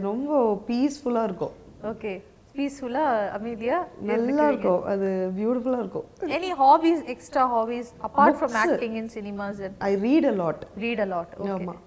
ரொம்ப 0.00 0.32
பீஸ்ஃபுல்லாக 0.68 1.28
இருக்கும். 1.30 1.54
ஓகே 1.82 2.12
பீஸ்ஃபுல்லாக 2.58 3.30
அமைதியாக 3.36 4.08
நல்லா 4.10 4.44
இருக்கும். 4.52 4.82
அது 4.92 5.08
பியூட்டிஃபுல்லாக 5.38 5.82
இருக்கும். 5.84 6.06
Any 6.38 6.50
hobbies 6.62 7.02
extra 7.14 7.44
hobbies 7.54 7.90
apart 8.08 8.38
from 8.40 8.56
acting 8.62 8.96
in 9.02 9.10
cinemas 9.16 9.60
I 9.90 9.92
read 10.06 10.28
a 10.32 10.34
lot 10.42 10.64
read 10.84 11.02
a 11.06 11.08
lot 11.14 11.34
ஆமாம் 11.56 11.80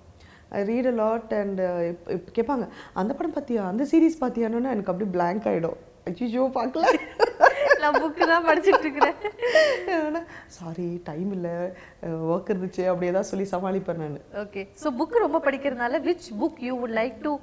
I 0.57 0.61
read 0.71 0.89
a 0.93 0.95
lot 1.03 1.31
and 1.41 1.61
கேட்பாங்க 2.37 2.67
அந்த 3.01 3.11
படம் 3.19 3.35
பார்த்தியா 3.37 3.63
அந்த 3.73 3.85
சீரீஸ் 3.93 4.21
பார்த்தியானோன்னா 4.23 4.73
எனக்கு 4.75 4.93
அப்படியே 4.93 5.11
blank 5.17 5.43
ஆகிடும் 5.51 5.79
ஐயோ 6.09 6.43
பார்க்கல. 6.57 6.85
நான் 7.81 7.97
புக்கு 8.03 8.23
தான் 8.29 8.45
படிச்சிட்டு 8.47 8.83
இருக்கிறேன். 8.85 9.17
சாரி 10.57 10.85
டைம் 11.09 11.31
இல்லை. 11.37 11.55
ஒர்க் 12.33 12.51
இருந்துச்சு. 12.53 12.83
அப்படியே 12.91 13.11
தான் 13.17 13.27
சொல்லி 13.29 13.45
சமாளிப்பேன் 13.51 13.99
நான். 14.03 14.15
ஓகே 14.43 14.61
ஸோ 14.83 14.89
புக் 14.99 15.15
ரொம்ப 15.25 15.39
படிக்கிறதுனால 15.47 15.99
which 16.07 16.27
book 16.41 16.61
you 16.67 16.75
would 16.81 16.95
like 16.99 17.17
to 17.25 17.33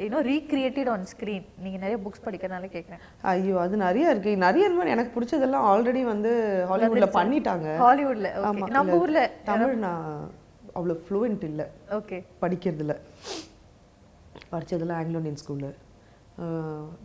you know 0.00 0.20
recreated 0.30 0.90
on 0.92 1.06
screen 1.12 1.46
நீங்கள் 1.62 1.82
நிறைய 1.82 1.96
புக்ஸ் 2.04 2.22
படிக்கிறதுனால 2.26 2.68
கேட்குறேன் 2.74 3.00
ஐயோ 3.30 3.56
அது 3.64 3.74
நிறைய 3.86 4.12
இருக்கு. 4.12 4.32
நிறைய 4.44 4.66
மாதிரி 4.76 4.94
எனக்கு 4.94 5.14
பிடிச்சதெல்லாம் 5.16 5.66
ஆல்ரெடி 5.72 6.02
வந்து 6.12 6.30
ஹாலிவுட்ல 6.70 7.08
பண்ணிட்டாங்க. 7.18 7.68
ஹாலிவுட்ல 7.84 8.30
நம்ம 8.76 8.98
ஊர்ல 9.02 9.22
தமிழ் 9.50 9.74
நான் 9.86 10.06
அவ்வளோ 10.78 10.96
ஃப்ளூயண்ட் 11.06 11.44
இல்லை. 11.50 11.66
ஓகே 11.98 12.18
படிக்கிறதுல. 12.44 12.94
படித்ததெல்லாம் 14.52 14.98
ஆங்கிலோ 15.00 15.20
இந்தியன் 15.22 15.42
ஸ்கூலு 15.42 15.70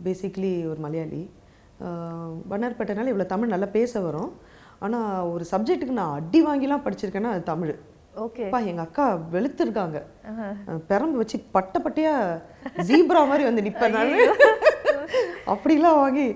பேசிக்லி 0.06 0.52
ஒரு 0.70 0.80
மலையாளி. 0.86 1.22
வண்ணார்பேட்டைனால 2.52 3.12
இவ்வளோ 3.12 3.26
தமிழ் 3.34 3.52
நல்லா 3.54 3.68
பேச 3.78 4.00
வரும். 4.06 4.32
ஆனால் 4.86 5.28
ஒரு 5.34 5.44
சப்ஜெக்ட்டுக்கு 5.52 6.00
நான் 6.00 6.16
அடி 6.18 6.40
வாங்கிலாம் 6.46 6.84
படிச்சிருக்கேன்னா 6.86 7.30
அது 7.34 7.42
தமிழ். 7.52 7.74
அப்பா 8.26 8.58
எங்கள் 8.70 8.86
அக்கா 8.86 9.06
வெளுத்திருக்காங்க. 9.34 9.98
பெரம்பு 10.90 11.20
வச்சு 11.22 11.38
பட்டை 11.56 11.78
பட்டையா 11.84 12.14
ஜீப்ரா 12.88 13.22
மாதிரி 13.30 13.44
வந்து 13.48 13.64
நிற்பேன் 13.66 13.96
நான். 13.96 14.14
அப்படிலாம் 15.54 16.00
வாங்கி 16.02 16.28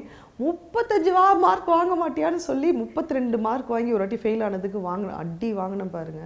முப்பத்தஞ்சு 0.46 1.10
வா 1.16 1.24
மார்க் 1.44 1.68
வாங்க 1.76 1.94
மாட்டியான்னு 2.02 2.40
சொல்லி 2.48 2.68
முப்பத்தி 2.82 3.16
ரெண்டு 3.18 3.38
மார்க் 3.46 3.72
வாங்கி 3.74 3.94
ஒரு 3.96 4.02
வாட்டி 4.04 4.18
ஃபெயில் 4.22 4.44
ஆனதுக்கு 4.46 4.78
வாங்கினேன் 4.88 5.18
அடி 5.22 5.50
வாங்கினேன் 5.60 5.94
பாருங்க. 5.96 6.22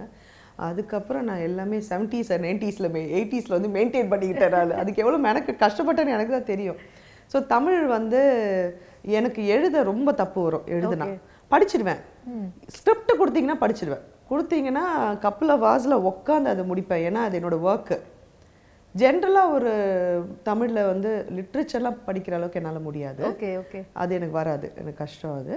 அதுக்கப்புறம் 0.67 1.25
நான் 1.29 1.45
எல்லாமே 1.47 1.79
செவன்ட்டீஸ் 1.89 2.31
நைன்ட்டீஸில் 2.45 2.87
எயிட்டிஸில் 3.17 3.55
வந்து 3.57 3.71
மெயின்டைன் 3.77 4.11
பண்ணிக்கிட்டேன் 4.13 4.53
நான். 4.57 4.77
அதுக்கு 4.83 5.03
எவ்வளோ 5.03 5.19
எனக்கு 5.31 5.53
கஷ்டப்பட்டேன்னு 5.63 6.15
எனக்கு 6.17 6.35
தான் 6.37 6.51
தெரியும். 6.53 6.79
ஸோ 7.31 7.39
தமிழ் 7.53 7.79
வந்து 7.97 8.21
எனக்கு 9.19 9.41
எழுத 9.55 9.83
ரொம்ப 9.91 10.09
தப்பு 10.21 10.39
வரும் 10.45 10.69
எழுதுனா. 10.75 11.07
படிச்சிடுவேன் 11.51 12.01
ஸ்கிரிப்ட் 12.77 13.19
கொடுத்தீங்கன்னா 13.19 13.59
படிச்சிடுவேன் 13.63 14.05
கொடுத்தீங்கன்னா 14.29 14.85
கப்பில் 15.25 15.61
வாஸில் 15.65 16.03
உட்காந்து 16.11 16.53
அதை 16.53 16.63
முடிப்பேன். 16.71 17.03
ஏன்னா 17.07 17.23
அது 17.27 17.37
என்னோட 17.39 17.57
ஒர்க்கு 17.69 17.97
ஜென்ரலாக 18.95 19.55
ஒரு 19.55 19.71
தமிழில் 20.47 20.89
வந்து 20.91 21.09
லிட்ரேச்சர்லாம் 21.37 21.99
படிக்கிற 22.07 22.35
அளவுக்கு 22.37 22.59
என்னால் 22.61 22.87
முடியாது. 22.87 23.21
ஓகே 23.31 23.49
ஓகே 23.63 23.81
அது 24.03 24.11
எனக்கு 24.19 24.39
வராது. 24.41 24.67
எனக்கு 24.81 25.01
கஷ்டம் 25.03 25.37
அது. 25.41 25.55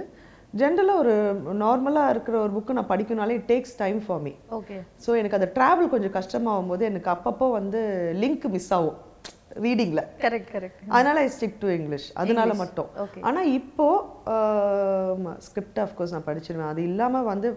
ஜென்ரலாக 0.61 1.01
ஒரு 1.03 1.13
நார்மலாக 1.63 2.13
இருக்கிற 2.13 2.35
ஒரு 2.45 2.51
புக்கு 2.55 2.77
நான் 2.77 2.91
படிக்கணும்னாலே 2.91 3.37
it 3.39 3.49
takes 3.51 3.77
time 3.83 3.99
for 4.05 4.21
me 4.25 4.33
okay 4.57 4.77
so 5.05 5.11
எனக்கு 5.19 5.37
அந்த 5.39 5.49
ட்ராவல் 5.57 5.93
கொஞ்சம் 5.93 6.15
கஷ்டமாகும் 6.17 6.71
போது 6.71 6.83
எனக்கு 6.91 7.09
அப்பப்போ 7.15 7.47
வந்து 7.59 7.81
லிங்க் 8.23 8.47
மிஸ் 8.55 8.73
ஆகும். 8.77 8.99
ரீடிங்கில் 9.63 10.03
கரெக்ட் 10.23 10.51
கரெக்ட் 10.55 10.91
அதனால 10.95 11.21
ஐ 11.25 11.29
ஸ்டிக் 11.37 11.57
டு 11.63 11.69
இங்கிலீஷ் 11.77 12.09
அதனால 12.21 12.51
மட்டும். 12.61 12.89
Okay. 13.03 13.21
ஆனா 13.29 13.41
இப்போ 13.59 13.87
ஸ்கிரிப்ட் 15.47 15.81
ஆஃப்கோர்ஸ் 15.83 16.13
நான் 16.15 16.27
படிச்சிருவேன். 16.29 16.71
அது 16.73 16.81
இல்லாம 16.89 17.23
வந்து 17.31 17.49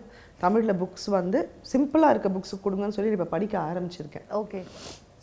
தமிழ்ல 0.45 0.75
புக்ஸ் 0.83 1.09
வந்து 1.19 1.41
சிம்பிளா 1.73 2.11
இருக்க 2.15 2.29
புக்ஸ் 2.37 2.55
கொடுங்கன்னு 2.67 2.97
சொல்லி 2.99 3.17
இப்போ 3.19 3.31
படிக்க 3.37 3.55
ஆரம்பிச்சிருக்கேன். 3.71 4.27
ஓகே 4.43 4.61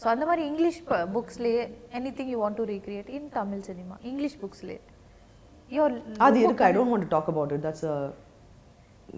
ஸோ 0.02 0.08
அந்த 0.14 0.26
மாதிரி 0.30 0.44
English 0.52 0.80
புக்ஸ்லேயே 1.16 1.64
any 1.98 2.12
thing 2.20 2.32
you 2.34 2.40
want 2.44 2.60
to 2.60 2.66
recreate 2.74 3.10
in 3.18 3.28
Tamil 3.38 3.62
cinema 3.70 3.96
English 4.12 4.38
புக்ஸ்லேயே 4.44 4.80
your 5.78 5.96
அது 6.28 6.40
இருக்கு. 6.46 6.66
I 6.70 6.72
don't 6.78 6.94
want 6.94 7.12
talk 7.16 7.30
about 7.34 7.54
it 7.58 7.66
that's 7.68 7.86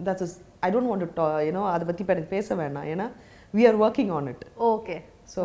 that's 0.08 0.34
I 0.66 0.70
don't 0.74 0.90
want 0.90 1.06
to 1.20 1.24
you know 1.48 1.62
அதை 1.74 1.84
பத்தி 1.88 2.02
இப்போ 2.04 2.14
எனக்கு 2.16 2.34
பேச 2.36 2.56
வேணாம். 2.60 2.86
ஏன்னா 2.92 3.06
we 3.54 3.64
are 3.70 3.78
working 3.86 4.12
on 4.18 4.28
it 4.32 4.44
okay 4.72 4.96
so 5.32 5.42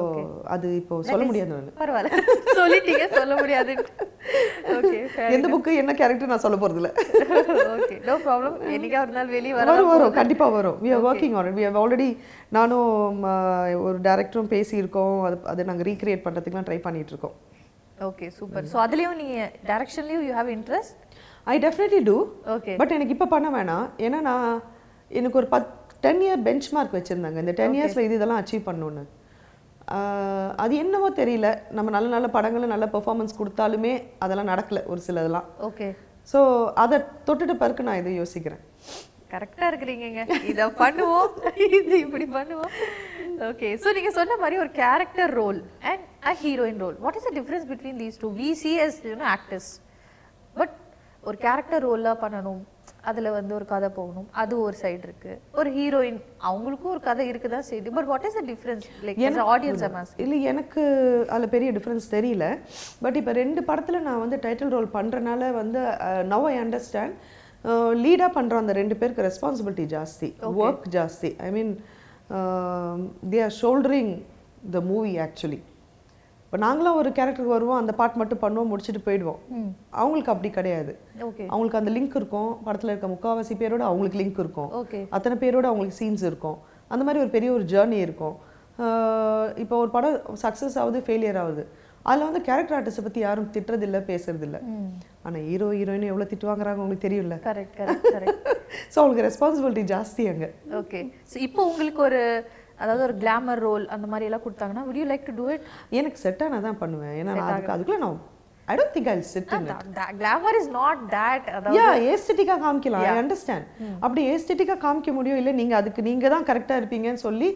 அது 0.53 0.67
இப்போ 0.79 0.95
சொல்ல 1.09 1.25
முடியாது 1.27 1.51
நான். 1.51 1.67
பரவாயில்ல. 1.81 2.09
சொல்லிட்டீங்க 2.59 3.05
சொல்ல 3.17 3.33
முடியாது. 3.41 3.73
ஓகே 4.77 4.97
எந்த 5.35 5.47
புக்கு 5.53 5.71
என்ன 5.81 5.91
கேரக்டர் 5.99 6.31
நான் 6.31 6.43
சொல்ல 6.45 6.57
போறது 6.63 6.79
இல்ல. 6.81 6.89
ஓகே 7.75 7.95
நோ 8.07 8.15
ப்ராப்ளம் 8.25 8.55
என்னைக்கா 8.75 9.01
ஒரு 9.05 9.13
நாள் 9.17 9.31
வெளியே 9.35 9.53
வர 9.57 9.67
வரும் 9.71 9.91
வரும். 9.93 10.13
கண்டிப்பா 10.19 10.47
வரும். 10.57 10.77
We 10.83 10.91
are 10.95 11.05
working 11.09 11.35
on 11.41 11.51
we 11.59 11.65
have 11.67 11.79
already 11.83 12.09
நானும் 12.57 13.21
ஒரு 13.87 13.97
டேரக்டரும் 14.07 14.51
பேசியிருக்கோம். 14.55 15.17
அது 15.29 15.37
அதை 15.53 15.65
நாங்கள் 15.69 15.87
ரீக்ரியேட் 15.89 16.25
பண்ணுறதுக்குலாம் 16.25 16.67
ட்ரை 16.69 16.79
பண்ணிட்டு 16.87 17.13
இருக்கோம் 17.15 17.37
ஓகே 17.97 18.27
சூப்பர் 18.37 18.67
ஸோ 18.73 18.79
அதுலேயும் 18.85 19.17
நீங்கள் 19.21 19.51
டேரக்ஷன்லேயும் 19.69 20.25
you 20.27 20.33
have 20.39 20.51
interest 20.57 20.97
I 21.53 21.55
definitely 21.65 22.01
do 22.09 22.17
okay 22.55 22.73
but 22.81 22.93
எனக்கு 22.97 23.15
இப்போ 23.17 23.29
பண்ண 23.35 23.47
வேணாம். 23.57 23.87
ஏன்னா 24.07 24.19
நான் 24.29 24.49
எனக்கு 25.11 25.39
ஒரு 25.41 25.49
பத் 25.55 25.69
டென் 26.05 26.21
இயர் 26.25 26.43
பெஞ்ச் 26.47 26.67
மார்க் 26.75 26.97
வச்சுருந்தாங்க. 26.97 27.39
இந்த 27.45 27.53
டென் 27.61 27.77
இயர்ஸில் 27.77 28.05
இது 28.07 28.17
இதெல்லாம் 28.19 28.41
அச்சீவ் 28.43 28.67
பண்ணணுன்னு 28.67 29.05
அது 30.63 30.73
என்னவோ 30.83 31.07
தெரியல. 31.19 31.47
நம்ம 31.77 31.89
நல்ல 31.95 32.07
நல்ல 32.15 32.27
படங்கள் 32.35 32.73
நல்ல 32.73 32.87
பெர்ஃபார்மன்ஸ் 32.95 33.37
கொடுத்தாலுமே 33.39 33.93
அதெல்லாம் 34.23 34.51
நடக்கல 34.53 34.81
ஒரு 34.91 35.01
சிலதெல்லாம். 35.07 35.47
ஓகே. 35.67 35.87
ஸோ 36.31 36.39
அதை 36.83 36.97
தொட்டுட்டு 37.27 37.55
பிறகு 37.63 37.87
நான் 37.87 38.01
இதை 38.01 38.11
யோசிக்கிறேன். 38.21 38.63
கரெக்டாக 39.33 39.69
இருக்கிறீங்கங்க. 39.71 40.21
இதை 40.51 40.65
பண்ணுவோம். 40.83 41.31
இது 41.77 41.95
இப்படி 42.05 42.25
பண்ணுவோம். 42.37 42.73
ஓகே 43.49 43.69
ஸோ 43.83 43.87
நீங்கள் 43.97 44.15
சொன்ன 44.19 44.37
மாதிரி 44.43 44.55
ஒரு 44.63 44.71
character 44.81 45.33
role 45.41 45.59
and 45.89 46.03
a 46.31 46.33
heroine 46.43 46.81
role 46.83 46.97
what 47.03 47.17
is 47.19 47.27
the 47.29 47.33
difference 47.39 47.67
between 47.71 47.99
these 48.03 48.19
two 48.23 48.29
we 48.41 48.49
see 48.61 48.71
as 48.85 48.99
you know 49.11 49.27
actors 49.35 49.69
but 50.59 50.75
ஒரு 51.27 51.37
கேரக்டர் 51.45 51.83
ரோலாக 51.89 52.17
பண்ணணும். 52.23 52.61
அதில் 53.09 53.29
வந்து 53.37 53.53
ஒரு 53.57 53.65
கதை 53.71 53.89
போகணும். 53.97 54.27
அது 54.41 54.53
ஒரு 54.65 54.75
சைடு 54.81 55.03
இருக்கு. 55.07 55.33
ஒரு 55.59 55.69
ஹீரோயின் 55.77 56.19
அவங்களுக்கும் 56.49 56.93
ஒரு 56.95 57.01
கதை 57.07 57.25
இருக்கு 57.31 57.49
தான் 57.53 57.67
செய்யுது 57.69 57.93
but 57.97 58.09
what 58.11 58.25
is 58.29 58.37
the 58.39 58.43
difference 58.51 58.85
like 59.07 59.19
audience 59.55 59.83
அமாஸ் 59.87 60.13
இல்லை 60.23 60.39
எனக்கு 60.51 60.81
அதில் 61.33 61.53
பெரிய 61.55 61.71
டிஃப்ரென்ஸ் 61.77 62.07
தெரியல. 62.15 62.47
பட் 63.05 63.19
இப்போ 63.21 63.33
ரெண்டு 63.41 63.63
படத்தில் 63.69 64.05
நான் 64.07 64.23
வந்து 64.23 64.39
டைட்டில் 64.45 64.73
ரோல் 64.75 64.89
பண்ணுறனால 64.97 65.51
வந்து 65.61 65.81
நவ் 66.33 66.47
ஐ 66.51 66.55
அண்டர்ஸ்டாண்ட் 66.65 67.15
லீடாக 68.03 68.31
பண்ணுற 68.35 68.57
அந்த 68.63 68.73
ரெண்டு 68.81 68.97
பேருக்கு 68.99 69.27
ரெஸ்பான்சிபிலிட்டி 69.29 69.85
ஜாஸ்தி. 69.95 70.29
ஒர்க் 70.63 70.85
ஜாஸ்தி. 70.97 71.31
I 71.47 71.51
mean 71.57 71.71
they 73.31 73.41
are 73.47 73.55
shouldering 73.61 74.13
the 74.75 74.81
movie 74.91 75.13
actually 75.25 75.59
இப்போ 76.49 76.59
நாங்களாம் 76.63 76.99
ஒரு 76.99 77.09
கேரக்டருக்கு 77.17 77.55
வருவோம் 77.55 77.79
அந்த 77.79 77.91
பாட் 77.97 78.15
மட்டும் 78.19 78.39
பண்ணுவோம் 78.43 78.69
முடிச்சுட்டு 78.69 79.01
போயிடுவோம். 79.07 79.41
அவங்களுக்கு 80.01 80.31
அப்படி 80.33 80.49
கிடையாது. 80.55 80.93
அவங்களுக்கு 81.51 81.79
அந்த 81.79 81.91
லிங்க் 81.97 82.15
இருக்கும். 82.19 82.49
படத்தில் 82.67 82.91
இருக்க 82.91 83.07
முக்காவாசி 83.11 83.55
பேரோட 83.59 83.83
அவங்களுக்கு 83.89 84.19
லிங்க் 84.21 84.39
இருக்கும். 84.43 84.71
அத்தனை 85.15 85.35
பேரோட 85.43 85.65
அவங்களுக்கு 85.71 85.97
சீன்ஸ் 85.99 86.23
இருக்கும். 86.29 86.57
அந்த 86.93 87.03
மாதிரி 87.07 87.21
ஒரு 87.25 87.31
பெரிய 87.35 87.49
ஒரு 87.57 87.65
ஜேர்னி 87.73 87.99
இருக்கும். 88.07 88.35
இப்போ 89.63 89.75
ஒரு 89.83 89.91
படம் 89.97 90.17
சக்ஸஸ் 90.45 90.77
ஆகுது 90.83 91.01
ஃபெயிலியர் 91.09 91.39
ஆகுது. 91.43 91.65
அதில் 92.09 92.27
வந்து 92.27 92.41
கேரக்டர் 92.47 92.77
ஆர்டிஸ்ட்டை 92.77 93.03
பற்றி 93.05 93.21
யாரும் 93.25 93.49
திட்டுறதில்ல 93.55 93.99
பேசுறதில்ல. 94.11 94.59
ஆனால் 95.25 95.43
ஹீரோ 95.49 95.67
ஹீரோயின் 95.79 96.11
எவ்வளோ 96.11 96.27
திட்டு 96.31 96.49
வாங்குறாங்க 96.49 96.81
உங்களுக்கு 96.85 97.07
தெரியும்ல? 97.07 97.37
கரெக்ட் 97.49 97.79
ஸோ 98.93 98.97
அவங்களுக்கு 99.01 99.27
ரெஸ்பான்சிபிலிட்டி 99.29 99.83
ஜாஸ்தி 99.93 100.25
அங்கே. 100.31 100.49
ஓகே 100.81 101.01
ஸோ 101.31 101.37
இப்போ 101.47 101.61
உங்களுக்கு 101.71 102.01
ஒரு 102.09 102.21
அதாவது 102.81 103.01
ஒரு 103.07 103.15
கிளாமர் 103.23 103.61
ரோல் 103.67 103.85
அந்த 103.95 104.07
மாதிரி 104.11 104.27
எல்லாம் 104.29 104.43
கொடுத்தாங்கன்னா 104.45 104.83
would 104.87 104.99
you 105.01 105.07
like 105.11 105.25
to 105.29 105.35
do 105.39 105.47
it 105.55 105.63
எனக்கு 105.99 106.19
செட் 106.25 106.43
ஆனால் 106.47 106.65
தான் 106.67 106.77
பண்ணுவேன். 106.83 107.15
ஏன்னா 107.21 107.31
நான் 107.39 107.49
அதுக்கு 107.53 107.73
அதுக்குள்ளே 107.75 108.01
நான் 108.05 108.19
I 108.71 108.75
don't 108.79 108.93
think 108.95 109.09
I 109.13 109.15
sit 109.33 109.53
in 109.57 109.67
glamour 110.21 110.57
is 110.61 110.69
not 110.79 111.01
that 111.17 111.47
yeah 111.79 111.87
ஏஸ்தெட்டிக்காக 112.13 112.59
காமிக்கலாம். 112.65 113.05
ஐ 113.09 113.17
அண்டர்ஸ்டாண்ட் 113.23 113.67
அப்படி 114.03 114.23
ஏஸ்தெட்டிக்காக 114.33 114.79
காமிக்க 114.85 115.11
முடியும்? 115.19 115.39
இல்லை 115.41 115.53
நீங்கள் 115.61 115.79
அதுக்கு 115.81 116.07
நீங்கள் 116.09 116.33
தான் 116.35 116.47
கரெக்டாக 116.51 116.81
இருப்பீங்கன்னு 116.81 117.23
சொல்லி 117.27 117.49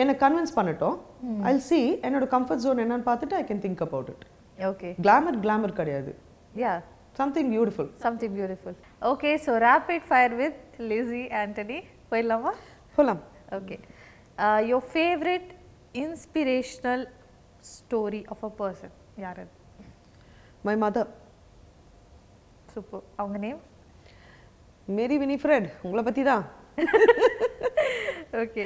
என்னை 0.00 0.14
கன்வின்ஸ் 0.24 0.54
பண்ணட்டும். 0.58 0.96
ஐ 1.52 1.54
சி 1.68 1.80
என்னோட 2.08 2.26
கம்ஃபர்ட் 2.36 2.64
ஜோன் 2.66 2.82
என்னன்னு 2.84 3.06
பார்த்துட்டு 3.10 3.36
I 3.40 3.44
can 3.50 3.62
think 3.66 3.82
about 3.88 4.10
it 4.14 4.24
okay 4.58 4.90
glamour 5.04 5.38
glamour 5.44 5.78
கிடையாது. 5.80 6.12
Yeah 6.62 6.72
something 7.20 7.48
beautiful 7.54 7.88
something 8.04 8.34
beautiful 8.36 8.76
okay 9.12 9.30
so 9.46 9.52
rapid 9.68 10.04
fire 10.10 10.34
with 10.42 10.60
Lissy 10.90 11.22
Antony 11.40 11.78
போயிடலாமா? 12.10 12.52
போகலாம் 12.96 13.22
okay 13.58 13.76
your 14.66 14.86
favourite 14.92 15.48
inspirational 16.02 17.04
story 17.70 18.22
of 18.32 18.44
a 18.44 18.52
person 18.60 18.94
யார் 19.18 19.40
அது 19.40 19.52
my 20.64 20.74
mother 20.82 21.10
super 22.74 23.04
அவங்க 23.16 23.38
name 23.38 23.60
Mary 24.88 25.16
Winifred 25.22 25.68
உங்களை 25.82 26.02
பற்றி 26.02 26.24
தான் 26.24 26.44
okay 28.40 28.64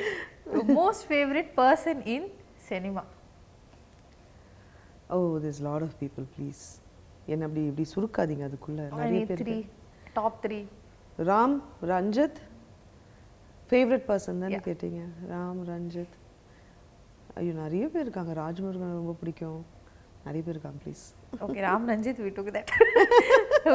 most 0.74 1.04
favourite 1.08 1.50
person 1.56 2.00
in 2.14 2.26
cinema 2.68 3.02
oh 5.10 5.18
this 5.44 5.60
lot 5.62 5.84
of 5.88 5.96
people 6.02 6.26
please 6.34 6.62
என்ன 7.28 7.44
அப்படி 7.46 7.62
இப்படி 7.66 7.84
சுருக்காதீங்க 7.92 8.44
அதுக்குள்ள. 8.48 8.80
நிறைய 8.94 9.24
பேர் 9.30 9.44
top 10.16 10.38
three 10.42 10.58
Ram 11.24 11.56
Ranjith 11.90 12.38
favourite 13.74 14.04
person 14.08 14.42
தானே. 14.42 14.58
கேட்டீங்க 14.66 15.00
ராம் 15.30 15.60
ரஞ்சித் 15.70 16.16
ஐயோ 17.38 17.52
நிறைய 17.54 17.84
பேர் 17.92 18.04
இருக்காங்க 18.06 18.32
ராஜ்முருகன் 18.40 18.98
ரொம்ப 18.98 19.14
பிடிக்கும் 19.20 19.60
நிறைய 20.26 20.42
பேர் 20.46 20.56
இருக்காங்க 20.56 20.80
please 20.84 21.04
Okay, 21.44 21.62
Ram 21.62 21.82
Ranjit, 21.90 22.18
we 22.24 22.30
took 22.30 22.48
that. 22.56 22.68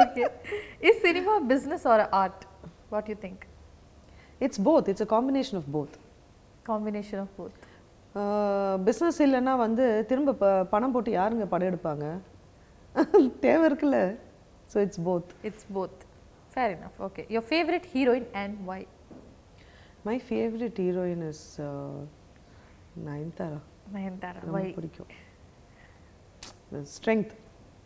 okay. 0.04 0.26
Is 0.82 0.96
cinema 1.02 1.34
business 1.50 1.82
or 1.86 1.98
art? 2.20 2.38
What 2.92 3.02
do 3.06 3.14
you 3.14 3.20
think? 3.26 3.40
It's 4.42 4.62
both 4.68 4.90
it's 4.92 5.06
a 5.06 5.12
combination 5.16 5.58
of 5.62 5.72
both 5.76 5.96
Combination 6.70 7.20
of 7.24 7.30
both. 7.38 7.58
Business 8.88 9.20
இல்லைன்னா 9.26 9.56
வந்து 9.58 9.86
திரும்ப 10.10 10.32
பணம் 10.74 10.94
போட்டு 10.96 11.12
யாருங்க 11.18 11.48
படம் 11.54 11.70
எடுப்பாங்க 11.72 12.06
தேவை 13.46 13.64
இருக்குல்ல 13.70 14.00
so 14.74 14.78
it's 14.86 15.02
both 15.10 15.30
It's 15.50 15.66
both. 15.78 15.98
Fair 16.56 16.70
enough. 16.78 16.96
Okay. 17.08 17.26
Your 17.30 17.44
favorite 17.52 17.86
heroine 17.94 18.28
and 18.36 18.56
why? 18.70 18.80
My 20.06 20.16
favourite 20.28 20.80
heroine 20.86 21.26
is 21.32 21.46
Nayanthara 23.08 23.60
Why? 24.56 24.66
பிடிக்கும். 24.80 25.12
Strength 26.96 27.32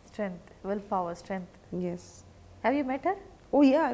Strength, 0.08 0.48
willpower, 0.68 1.12
strength. 1.20 1.54
S 1.92 2.08
Have 2.64 2.74
you 2.78 2.84
met 2.90 3.04
her? 3.08 3.14
O 3.52 3.60
yeah 3.68 3.84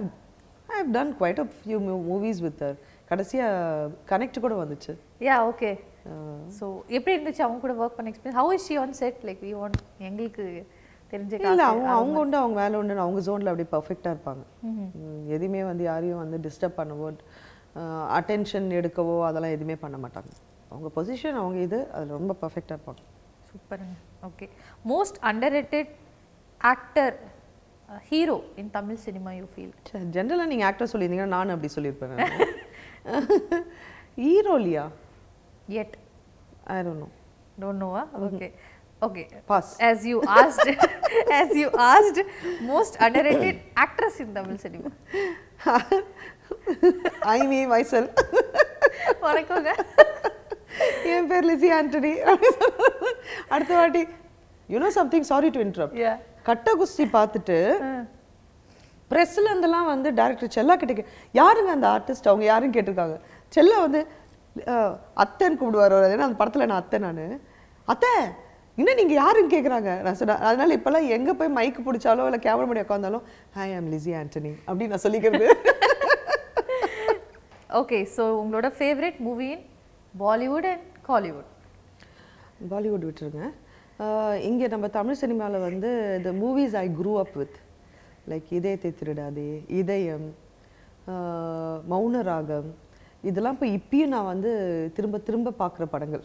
I 0.69 0.75
have 0.79 0.91
done 0.97 1.13
quite 1.21 1.41
a 1.45 1.47
few 1.55 1.79
movies 2.11 2.41
with 2.47 2.65
கடைசியாக 3.11 3.93
Connect 4.11 4.43
கூட 4.45 4.55
வந்துச்சு. 4.63 4.93
Okay. 5.51 5.73
Uh, 6.11 6.37
so 6.59 6.67
எப்படி 6.97 7.13
இருந்துச்சு? 7.17 7.43
அவங்க 7.47 7.61
கூட 7.65 7.73
work 7.83 7.97
பண்ண 7.97 8.11
experience 8.13 8.41
how 8.41 8.53
is 8.59 8.67
she 8.69 8.77
on 8.83 8.95
set 9.01 9.19
like 9.29 9.41
we 9.47 9.53
want 9.61 9.81
எங்களுக்கு 10.09 10.45
தெரிஞ்ச 11.13 11.33
இல்லை 11.35 11.65
அவங்க 11.71 11.89
அவங்க. 11.97 12.17
உண்டு 12.23 12.37
அவங்க 12.37 12.57
வேலை 12.61 12.77
உண்டு 12.81 13.03
அவங்க 13.05 13.21
ஜோனில் 13.21 13.51
அப்படியே 13.53 13.71
பர்ஃபெக்டாக 13.77 14.13
இருப்பாங்க. 14.15 14.43
எதுவுமே 15.37 15.63
வந்து 15.71 15.85
யாரையும் 15.85 16.23
வந்து 16.25 16.39
டிஸ்டர்ப் 16.47 16.79
பண்ணவோ 16.81 17.09
அட்டென்ஷன் 18.17 18.69
எடுக்கவோ 18.79 19.17
அதெல்லாம் 19.25 19.55
எதுவுமே 19.57 19.77
பண்ண 19.77 19.97
மாட்டாங்க. 20.05 20.33
அவங்க 20.71 20.89
பொசிஷன் 20.97 21.39
அவங்க 21.43 21.59
இது 21.59 21.79
அதில் 21.93 22.17
ரொம்ப 22.19 22.37
பர்ஃபெக்டாக 22.43 22.77
இருப்பாங்க 22.77 23.03
சூப்பருங்க. 23.51 23.97
Okay 24.29 24.49
most 24.93 25.19
under 25.31 25.55
rated 25.59 25.91
actor 26.61 27.15
hero 28.09 28.37
in 28.57 28.71
Tamil 28.71 29.01
cinema 29.07 29.31
you 29.33 29.47
feel 29.55 29.73
ஜென்ரலாக 30.17 30.51
நீங்கள் 30.53 30.69
ஆக்டர் 30.71 30.93
சொல்லியிருந்தீங்கன்னா 30.93 31.37
நானும் 31.39 31.55
அப்படி 31.57 31.73
சொல்லியிருப்பேன் 31.77 32.19
ஹீரோலியா 34.25 34.85
yet. 35.77 35.93
I 36.65 36.77
don't 36.87 37.03
know 37.05 37.09
don't 37.63 37.79
know 37.79 37.93
ah? 38.01 38.07
okay. 38.27 38.51
Okay. 39.03 39.25
Pass 39.51 39.71
as 39.91 40.01
you 40.11 40.19
asked 40.41 40.69
as 41.41 41.51
you 41.61 41.69
asked 41.93 42.21
most 42.73 42.95
underrated 43.07 43.59
actress 43.85 44.17
in 44.25 44.31
tamil 44.37 44.59
cinema. 44.65 44.93
I 47.31 47.41
me 47.47 47.61
myself 47.85 48.09
வணக்கங்க. 49.21 49.71
என் 51.13 51.29
பேர் 51.31 51.45
லிசி 51.45 51.69
ஆண்டனி. 51.73 52.13
அடுத்த 53.49 53.73
வாட்டி 53.75 54.03
you know 54.69 54.89
something 54.99 55.29
sorry 55.31 55.49
to 55.51 55.61
interrupt 55.61 56.01
கட்ட 56.43 56.71
குஸ்தி 56.81 57.05
பார்த்துட்டு 57.15 57.57
ப்ரெஸ்ல 59.11 59.47
இருந்தெல்லாம் 59.51 59.87
வந்து 59.87 60.09
டேரக்டர் 60.13 60.55
செல்லா 60.57 60.75
கிட்ட 60.77 61.05
யாருங்க 61.35 61.71
அந்த 61.71 61.87
ஆர்டிஸ்ட் 61.91 62.31
அவங்க 62.31 62.45
யாரும் 62.45 62.75
கேட்டிருக்காங்க. 62.75 63.17
செல்லா 63.53 63.79
வந்து 63.81 64.01
அஹ், 64.57 64.95
அத்தைன்னு 65.17 65.59
கூப்பிடுவார். 65.59 65.95
ஏன்னா 66.13 66.29
அந்த 66.29 66.39
படத்துல 66.41 66.67
நான் 66.67 66.83
அத்தை 66.83 66.99
நான். 66.99 67.21
அத்தை 67.89 68.13
இன்னும் 68.79 68.99
நீங்க 69.01 69.15
யாருன்னு 69.15 69.53
கேக்குறாங்க. 69.55 69.91
நான் 70.03 70.19
சொன்னேன் 70.21 70.43
அதனால 70.47 70.77
இப்பெல்லாம் 70.77 71.09
எங்க 71.17 71.31
போய் 71.35 71.57
மைக் 71.57 71.85
பிடிச்சாலோ 71.87 72.27
இல்ல 72.29 72.39
கேமரா 72.39 72.67
முடி 72.67 72.85
உட்காந்தாலும் 72.85 73.25
ஹாய் 73.57 73.75
ஐம் 73.77 73.91
லிசி 73.95 74.13
ஆண்டனி 74.21 74.53
அப்படின்னு 74.67 74.93
நான் 74.95 75.05
சொல்லிக்கிறது. 75.07 75.49
ஓகே 77.79 77.99
ஸோ 78.15 78.23
உங்களோட 78.43 78.69
favourite 78.77 79.19
movie 79.27 79.47
in 79.55 79.65
Bollywood 80.23 80.67
and 80.71 80.87
Kollywood 81.09 81.51
Bollywood 82.71 83.05
விட்டுருங்க. 83.07 83.43
இங்கே 84.49 84.67
நம்ம 84.73 84.87
தமிழ் 84.97 85.19
சினிமாவில் 85.21 85.65
வந்து 85.67 85.91
the 86.27 86.31
movies 86.41 86.75
I 86.83 86.85
grew 86.99 87.13
up 87.23 87.37
with 87.41 87.57
like 88.33 88.49
இதயத்தை 88.59 88.91
திருடாதே 89.01 89.51
இதயம் 89.81 90.27
மௌன 91.93 92.23
ராகம் 92.31 92.69
இதெல்லாம் 93.31 93.57
இப்போ 93.57 93.69
இப்பயும் 93.79 94.13
நான் 94.15 94.31
வந்து 94.33 94.51
திரும்ப 94.97 95.21
திரும்ப 95.29 95.55
பார்க்குற 95.63 95.87
படங்கள். 95.95 96.25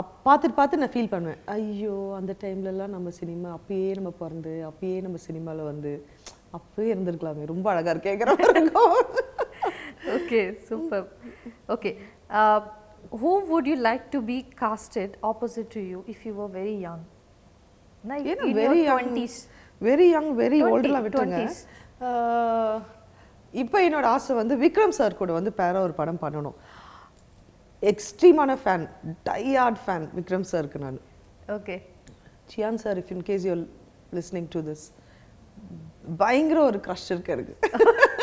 அப் 0.00 0.14
பார்த்துட்டு 0.26 0.58
பார்த்து 0.60 0.80
நான் 0.82 0.94
ஃபீல் 0.94 1.12
பண்ணுவேன். 1.14 1.42
ஐயோ 1.56 1.96
அந்த 2.20 2.32
டைம்லலாம் 2.44 2.94
நம்ம 2.96 3.10
சினிமா 3.20 3.50
அப்பயே 3.58 3.90
நம்ம 3.98 4.12
பிறந்து 4.22 4.54
அப்பயே 4.70 4.96
நம்ம 5.06 5.20
சினிமாவில் 5.28 5.70
வந்து 5.72 5.92
அப்பயே 6.58 6.88
இருந்திருக்கலாமே. 6.94 7.44
ரொம்ப 7.52 7.66
அழகாக 7.72 7.94
இருக்கேங்கிற 7.94 8.34
இருக்கும். 8.62 8.96
Okay 10.24 10.42
super 10.68 11.06
okay 11.68 11.92
like 13.88 14.10
to 14.10 14.20
be 14.30 14.36
casted 14.60 15.10
opposite 15.30 15.68
to 15.70 15.80
you 15.80 15.98
if 16.12 16.26
you 16.26 16.34
were 16.34 16.48
very 16.60 16.76
young? 16.86 17.02
Like 18.10 18.26
ஏன்னா 18.32 18.44
in 18.44 18.56
very 18.56 18.82
young 18.90 19.10
20s 19.14 19.36
very 19.80 20.08
young 20.14 20.30
very 20.38 20.58
20, 20.60 20.74
ஓல்டெலாம் 20.74 21.04
விட்டுருங்க. 21.06 21.40
20s. 21.40 21.58
இப்போ 23.50 23.88
என்னோட 23.88 24.04
ஆசை 24.04 24.36
வந்து 24.36 24.54
விக்ரம் 24.56 24.96
சார் 24.98 25.16
கூட 25.16 25.32
வந்து 25.32 25.52
பேரா 25.56 25.78
ஒரு 25.78 25.92
படம் 25.92 26.22
பண்ணணும். 26.22 26.56
எக்ஸ்ட்ரீமான 27.82 28.56
ஃபேன் 28.64 28.86
டையார்ட் 29.30 29.80
ஃபேன் 29.86 30.06
விக்ரம் 30.18 30.46
சாருக்கு 30.52 30.78
நான். 30.78 31.00
Okay. 31.48 31.78
Chiyaan 32.54 32.74
sir 32.74 32.98
if 32.98 33.10
in 33.10 33.22
case 33.22 33.46
you're 33.46 33.66
listening 34.12 34.48
to 34.48 34.60
this 34.60 34.84
பயங்கர 36.16 36.64
ஒரு 36.64 36.78
க்ரஷ் 36.78 37.08
இருக்கு 37.08 37.32
எனக்கு. 37.32 37.54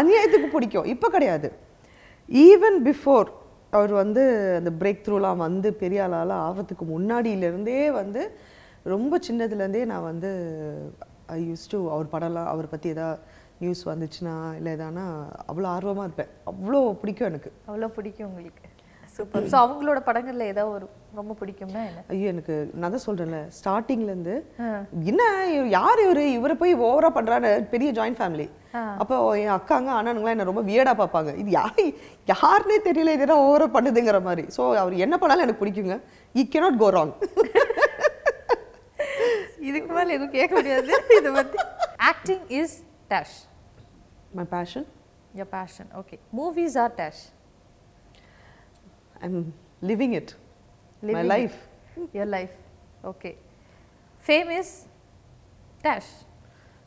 அநியாயத்துக்கு 0.00 0.48
பிடிக்கும். 0.54 0.88
இப்போ 0.94 1.08
கிடையாது. 1.16 1.48
ஈவன் 2.28 2.78
பிஃபோர் 2.88 3.28
அவர் 3.76 3.92
வந்து 4.02 4.22
அந்த 4.58 4.70
பிரேக் 4.80 5.02
த்ரூலாம் 5.06 5.42
வந்து 5.46 5.68
பெரிய 5.82 6.02
ஆளால 6.06 6.36
ஆகிறதுக்கு 6.48 6.84
முன்னாடியிலேருந்தே 6.92 7.80
வந்து 8.00 8.22
ரொம்ப 8.94 9.18
சின்னதுலேருந்தே 9.26 9.82
நான் 9.92 10.08
வந்து 10.10 10.30
ஐ 11.36 11.38
யூஸ் 11.48 11.70
டு 11.72 11.78
அவர் 11.94 12.12
படம்லாம் 12.14 12.50
அவரை 12.52 12.68
பற்றி 12.74 12.88
எதாவது 12.94 13.22
நியூஸ் 13.62 13.82
வந்துச்சுன்னா 13.90 14.34
இல்லை 14.58 14.70
எதானா 14.76 15.04
அவ்வளோ 15.50 15.68
ஆர்வமாக 15.74 16.06
இருப்பேன். 16.08 16.32
அவ்வளோ 16.50 16.80
பிடிக்கும் 17.02 17.28
எனக்கு. 17.30 17.50
அவ்வளோ 17.68 17.88
பிடிக்கும் 17.96 18.28
உங்களுக்கு. 18.30 18.62
சூப்பர் 19.16 19.48
ஸோ 19.52 19.56
அவங்களோட 19.64 19.98
படங்கள்ல 20.08 20.46
ஏதாவது 20.52 20.74
ஒரு 20.76 20.86
ரொம்ப 21.18 21.34
பிடிக்கும்னா 21.40 21.82
என்ன? 21.90 22.00
ஐயோ 22.12 22.26
எனக்கு 22.32 22.54
நான் 22.80 22.94
தான் 22.94 23.06
சொல்கிறேன்ல 23.06 23.38
ஸ்டார்டிங்லேருந்து. 23.58 24.34
என்ன 25.10 25.22
யார் 25.76 26.02
இவரு? 26.06 26.24
இவரை 26.38 26.56
போய் 26.62 26.74
ஓவரா 26.88 27.10
பண்றாரு? 27.18 27.52
பெரிய 27.74 27.90
ஜாயின்ட் 27.98 28.20
ஃபேமிலி. 28.20 28.46
அப்போ 29.02 29.16
என் 29.42 29.54
அக்காங்க 29.58 29.90
அண்ணனுங்களாம் 29.98 30.34
என்ன 30.36 30.48
ரொம்ப 30.50 30.62
வியடா 30.70 30.92
பார்ப்பாங்க. 31.00 31.30
இது 31.42 31.50
யார்? 31.58 31.84
யாருன்னே 32.32 32.78
தெரியல 32.88 33.14
இது 33.16 33.26
என்ன 33.26 33.38
ஓவரா 33.46 33.68
பண்ணுதுங்கிற 33.76 34.20
மாதிரி. 34.28 34.44
ஸோ 34.56 34.62
அவர் 34.82 35.02
என்ன 35.06 35.14
பண்ணாலும் 35.22 35.46
எனக்கு 35.46 35.62
பிடிக்குங்க. 35.62 35.96
ஈ 36.38 36.44
cannot 36.54 36.76
கோ 36.82 36.90
ராங் 36.96 37.14
இதுக்கு 39.68 39.88
மேல 39.94 40.12
எதுவும் 40.16 40.34
கேட்க 40.38 40.52
முடியாது. 40.58 40.92
இதை 41.20 41.30
பத்தி. 41.38 41.58
Acting 42.10 42.44
is 42.60 42.76
dash 43.14 43.38
my 44.40 44.46
passion 44.56 44.86
your 45.38 45.48
passion. 45.56 45.86
Okay. 46.00 46.18
Movies 46.38 46.74
are 46.82 46.92
dash 47.00 47.18
I 49.22 49.26
am 49.28 49.48
living 49.90 50.14
it 50.20 50.30
my 51.16 51.24
life 51.32 51.56
your 52.18 52.28
life. 52.36 52.54
Okay. 53.10 53.34
Fame 54.28 54.50
is 54.60 54.70
dash 55.84 56.08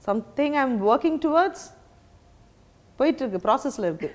something 0.08 0.56
I 0.60 0.63
am 0.67 0.75
working 0.91 1.19
towards 1.25 1.65
போயிட்டு 3.00 3.22
இருக்கு 3.24 3.40
ப்ராசஸ்ல 3.48 3.90
இருக்கு. 3.90 4.10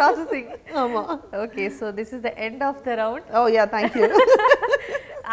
Processing. 0.00 0.48
ஆமா. 0.82 1.02
Okay 1.44 1.66
so 1.78 1.86
this 2.00 2.10
is 2.16 2.20
the 2.28 2.34
end 2.46 2.60
of 2.70 2.76
the 2.88 2.96
round. 3.02 3.24
Oh 3.38 3.42
yeah 3.56 3.64
thank you 3.76 4.08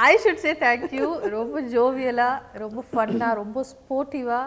I 0.08 0.12
should 0.24 0.42
say 0.46 0.52
thank you 0.64 1.08
ரொம்ப 1.38 1.62
ஜோவியலா 1.74 2.30
ரொம்ப 2.64 2.84
ஃபன்னா 2.92 3.30
ரொம்ப 3.42 3.64
ஸ்போர்ட்டிவா 3.74 4.40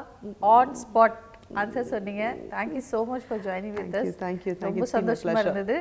ஆன் 0.57 0.75
ஸ்பாட் 0.83 1.19
ஆன்சர் 1.61 1.89
சொன்னீங்க. 1.93 2.25
Thank you 2.55 2.83
so 2.93 3.01
much 3.13 3.27
for 3.29 3.43
joining 3.47 3.75
with 3.79 4.19
thank 4.25 4.41
you. 4.47 4.55
ரொம்ப 4.67 4.81
It's 4.85 4.93
been 4.93 4.99
a 4.99 4.99
சந்தோஷமா 4.99 5.33
pleasure. 5.35 5.47
இருந்தது. 5.47 5.77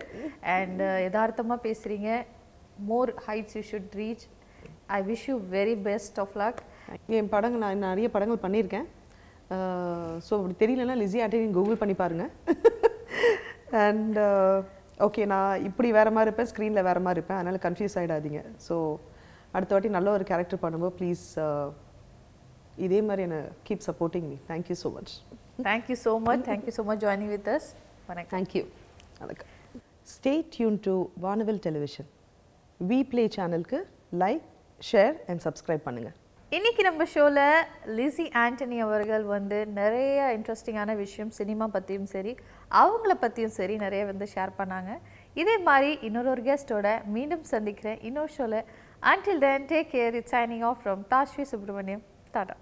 and 0.55 0.81
யதார்த்தமா 1.05 1.57
பேசுறீங்க. 1.67 2.09
More 2.91 3.11
heights 3.27 3.55
you 3.57 3.63
should 3.71 3.93
reach 4.01 4.25
I 4.97 4.99
wish 5.11 5.25
you 5.31 5.35
very 5.57 5.75
best 5.89 6.17
of 6.23 6.35
luck 6.41 6.61
என் 7.17 7.31
படங்கள் 7.33 7.63
நான் 7.63 7.85
நிறைய 7.89 8.07
படங்கள் 8.15 8.43
பண்ணியிருக்கேன். 8.45 8.87
ஸோ 10.27 10.31
அப்படி 10.39 10.55
தெரியலன்னா 10.63 10.95
லிஸி 11.01 11.21
ஆண்டனி 11.25 11.49
கூகுள் 11.57 11.81
பண்ணி 11.81 11.95
பாருங்க. 12.03 12.25
அண்ட் 13.85 14.17
ஓகே 15.07 15.21
நான் 15.33 15.63
இப்படி 15.69 15.89
வேற 15.97 16.09
மாதிரி 16.15 16.29
இருப்பேன் 16.29 16.49
ஸ்க்ரீனில் 16.51 16.87
வேற 16.89 16.99
மாதிரி 17.05 17.19
இருப்பேன் 17.19 17.39
அதனால் 17.39 17.63
கன்ஃபியூஸ் 17.67 17.97
ஆகிடாதீங்க 18.01 18.41
ஸோ 18.67 18.75
அடுத்த 19.57 19.71
வாட்டி 19.75 19.89
நல்ல 19.97 20.09
ஒரு 20.17 20.25
கேரக்டர் 20.31 20.63
பண்ணும்போது 20.63 20.95
ப்ளீஸ் 20.99 21.23
இதே 22.85 22.99
மாதிரி 23.07 23.23
என்னை 23.27 23.39
keep 23.67 23.85
supporting 23.89 24.27
me 24.31 24.37
thank you 24.51 24.77
so 24.83 24.91
much 24.97 25.13
thank you 25.69 25.97
so 26.05 26.13
much 26.27 26.45
thank you 26.49 26.73
so 26.77 26.85
much 26.89 27.01
joining 27.05 27.33
with 27.35 27.49
us 27.55 27.67
வணக்கம் 28.09 28.33
தேங்க்யூ 28.35 28.63
வணக்கம் 29.23 29.49
stay 30.13 30.33
tune 30.55 30.79
to 30.87 30.93
Vaanavil 31.25 31.61
television 31.67 32.09
V 32.79 32.99
play 33.11 33.25
சேனலுக்கு 33.37 33.79
லைக் 34.23 34.45
ஷேர் 34.81 35.15
அண்ட் 35.31 35.43
சப்ஸ்கிரைப் 35.47 35.85
பண்ணுங்கள் 35.87 36.15
இன்னைக்கு 36.55 36.83
நம்ம 36.83 37.05
ஷோவில் 37.05 37.37
லிசி 37.97 38.23
ஆண்டனி 38.23 38.77
அவர்கள் 38.85 39.23
வந்து 39.23 39.57
நிறைய 39.65 40.37
இன்ட்ரெஸ்டிங்கான 40.37 40.95
விஷயம் 40.95 41.29
சினிமா 41.29 41.67
பற்றியும் 41.67 42.05
சரி 42.05 42.35
அவங்கள 42.71 43.13
பற்றியும் 43.19 43.53
சரி 43.57 43.75
நிறைய 43.75 44.05
வந்து 44.05 44.25
ஷேர் 44.35 44.51
பண்ணாங்க. 44.57 44.97
இதே 45.33 45.57
மாதிரி 45.57 45.97
இன்னொரு 46.01 46.29
ஒரு 46.29 46.41
கெஸ்ட்டோட 46.41 47.05
மீண்டும் 47.05 47.43
சந்திக்கிறேன். 47.43 48.01
இன்னொரு 48.01 48.31
ஷோவில் 48.37 48.65
until 49.11 49.39
then 49.39 49.65
take 49.65 49.89
care 49.95 50.19
it 50.21 50.31
signing 50.31 50.65
off 50.71 50.81
from 50.83 51.05
Dhashvi 51.13 51.41
Subramaniam 51.41 52.03
Tata 52.31 52.57